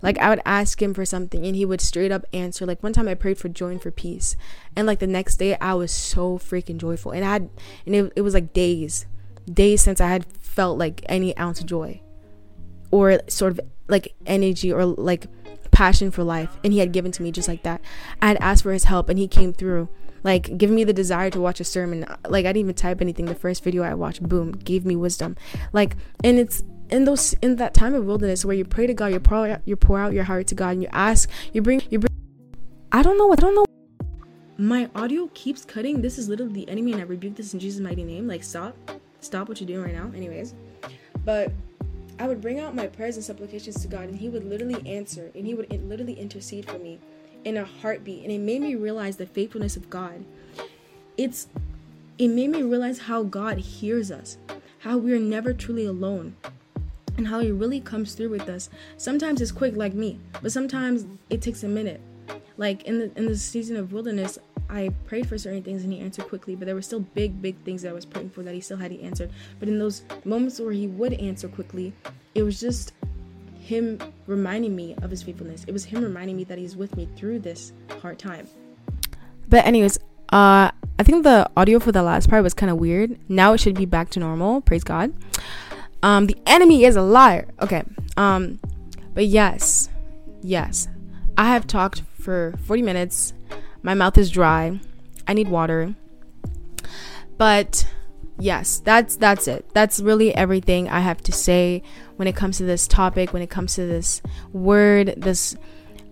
[0.01, 2.65] Like I would ask him for something and he would straight up answer.
[2.65, 4.35] Like one time I prayed for joy and for peace.
[4.75, 7.11] And like the next day I was so freaking joyful.
[7.11, 7.49] And I had
[7.85, 9.07] and it, it was like days.
[9.51, 12.01] Days since I had felt like any ounce of joy.
[12.91, 15.25] Or sort of like energy or like
[15.75, 17.81] passion for life and he had given to me just like that.
[18.21, 19.89] I had asked for his help and he came through.
[20.23, 22.05] Like giving me the desire to watch a sermon.
[22.27, 23.25] Like I didn't even type anything.
[23.25, 25.35] The first video I watched, boom, gave me wisdom.
[25.73, 29.07] Like and it's in those in that time of wilderness where you pray to God,
[29.07, 31.83] you pour out, you pour out your heart to God and you ask, you bring
[31.91, 32.09] you bring
[32.91, 33.65] I don't know, I don't know
[34.57, 36.01] my audio keeps cutting.
[36.01, 38.25] This is literally the enemy, and I rebuke this in Jesus' mighty name.
[38.25, 38.73] Like, stop.
[39.19, 40.09] Stop what you're doing right now.
[40.15, 40.53] Anyways.
[41.25, 41.51] But
[42.19, 45.31] I would bring out my prayers and supplications to God, and He would literally answer,
[45.35, 46.99] and He would literally intercede for me
[47.43, 48.23] in a heartbeat.
[48.23, 50.25] And it made me realize the faithfulness of God.
[51.17, 51.47] It's
[52.17, 54.37] it made me realize how God hears us,
[54.79, 56.35] how we're never truly alone
[57.17, 58.69] and how he really comes through with us.
[58.97, 62.01] Sometimes it's quick like me, but sometimes it takes a minute.
[62.57, 64.39] Like in the in the season of wilderness,
[64.69, 67.57] I prayed for certain things and he answered quickly, but there were still big, big
[67.63, 69.31] things that I was praying for that he still hadn't answered.
[69.59, 71.93] But in those moments where he would answer quickly,
[72.33, 72.93] it was just
[73.59, 75.63] him reminding me of his faithfulness.
[75.65, 78.47] It was him reminding me that he's with me through this hard time.
[79.49, 79.97] But anyways,
[80.29, 83.17] uh I think the audio for the last part was kind of weird.
[83.29, 84.61] Now it should be back to normal.
[84.61, 85.13] Praise God.
[86.03, 87.47] Um the enemy is a liar.
[87.61, 87.83] Okay.
[88.17, 88.59] Um
[89.13, 89.89] but yes.
[90.41, 90.87] Yes.
[91.37, 93.33] I have talked for 40 minutes.
[93.85, 94.79] My mouth is dry.
[95.27, 95.93] I need water.
[97.37, 97.87] But
[98.39, 99.69] yes, that's that's it.
[99.75, 101.83] That's really everything I have to say
[102.15, 105.55] when it comes to this topic, when it comes to this word, this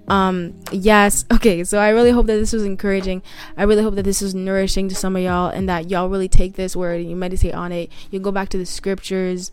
[0.09, 3.24] um yes okay so i really hope that this was encouraging
[3.55, 6.28] i really hope that this was nourishing to some of y'all and that y'all really
[6.28, 9.49] take this word and you meditate on it you go back to the scriptures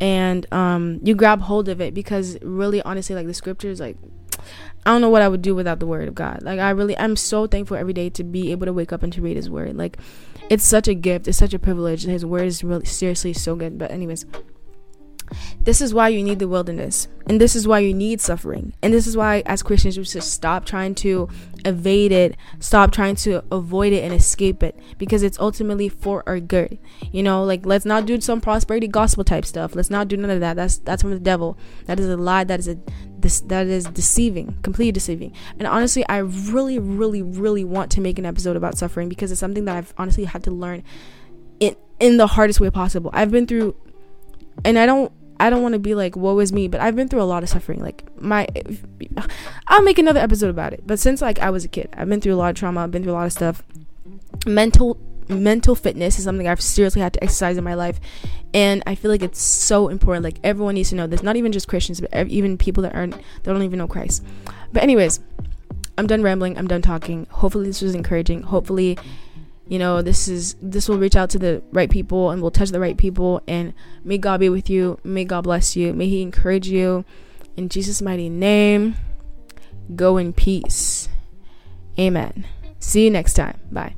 [0.00, 3.96] and um you grab hold of it because really honestly like the scriptures like
[4.86, 6.42] I don't know what I would do without the word of God.
[6.42, 9.12] Like I really I'm so thankful every day to be able to wake up and
[9.12, 9.76] to read his word.
[9.76, 9.98] Like
[10.48, 11.28] it's such a gift.
[11.28, 12.04] It's such a privilege.
[12.04, 13.78] His word is really seriously so good.
[13.78, 14.24] But anyways,
[15.62, 17.06] this is why you need the wilderness.
[17.26, 18.72] And this is why you need suffering.
[18.82, 21.28] And this is why, as Christians, we should stop trying to
[21.64, 26.40] evade it, stop trying to avoid it and escape it because it's ultimately for our
[26.40, 26.78] good.
[27.12, 29.74] You know, like let's not do some prosperity gospel type stuff.
[29.74, 30.56] Let's not do none of that.
[30.56, 31.58] That's that's from the devil.
[31.84, 32.44] That is a lie.
[32.44, 32.78] That is a
[33.18, 35.32] this that is deceiving, completely deceiving.
[35.58, 39.40] And honestly, I really, really, really want to make an episode about suffering because it's
[39.40, 40.82] something that I've honestly had to learn
[41.60, 43.10] in in the hardest way possible.
[43.12, 43.76] I've been through
[44.64, 47.08] and I don't I don't want to be like woe is me, but I've been
[47.08, 47.80] through a lot of suffering.
[47.80, 48.46] Like my
[49.66, 50.82] I'll make another episode about it.
[50.86, 52.90] But since like I was a kid, I've been through a lot of trauma, I've
[52.90, 53.62] been through a lot of stuff.
[54.46, 58.00] Mental mental fitness is something I've seriously had to exercise in my life.
[58.52, 60.24] And I feel like it's so important.
[60.24, 61.22] Like everyone needs to know this.
[61.22, 64.24] Not even just Christians, but even people that aren't that don't even know Christ.
[64.72, 65.20] But anyways,
[65.96, 66.58] I'm done rambling.
[66.58, 67.26] I'm done talking.
[67.30, 68.42] Hopefully this was encouraging.
[68.42, 68.98] Hopefully
[69.70, 72.70] you know this is this will reach out to the right people and will touch
[72.70, 73.40] the right people.
[73.46, 74.98] And may god be with you.
[75.04, 75.94] May god bless you.
[75.94, 77.04] May he encourage you.
[77.56, 78.96] In jesus mighty name
[79.94, 81.08] go in peace.
[81.98, 82.46] Amen.
[82.80, 83.60] See you next time.
[83.70, 83.94] Bye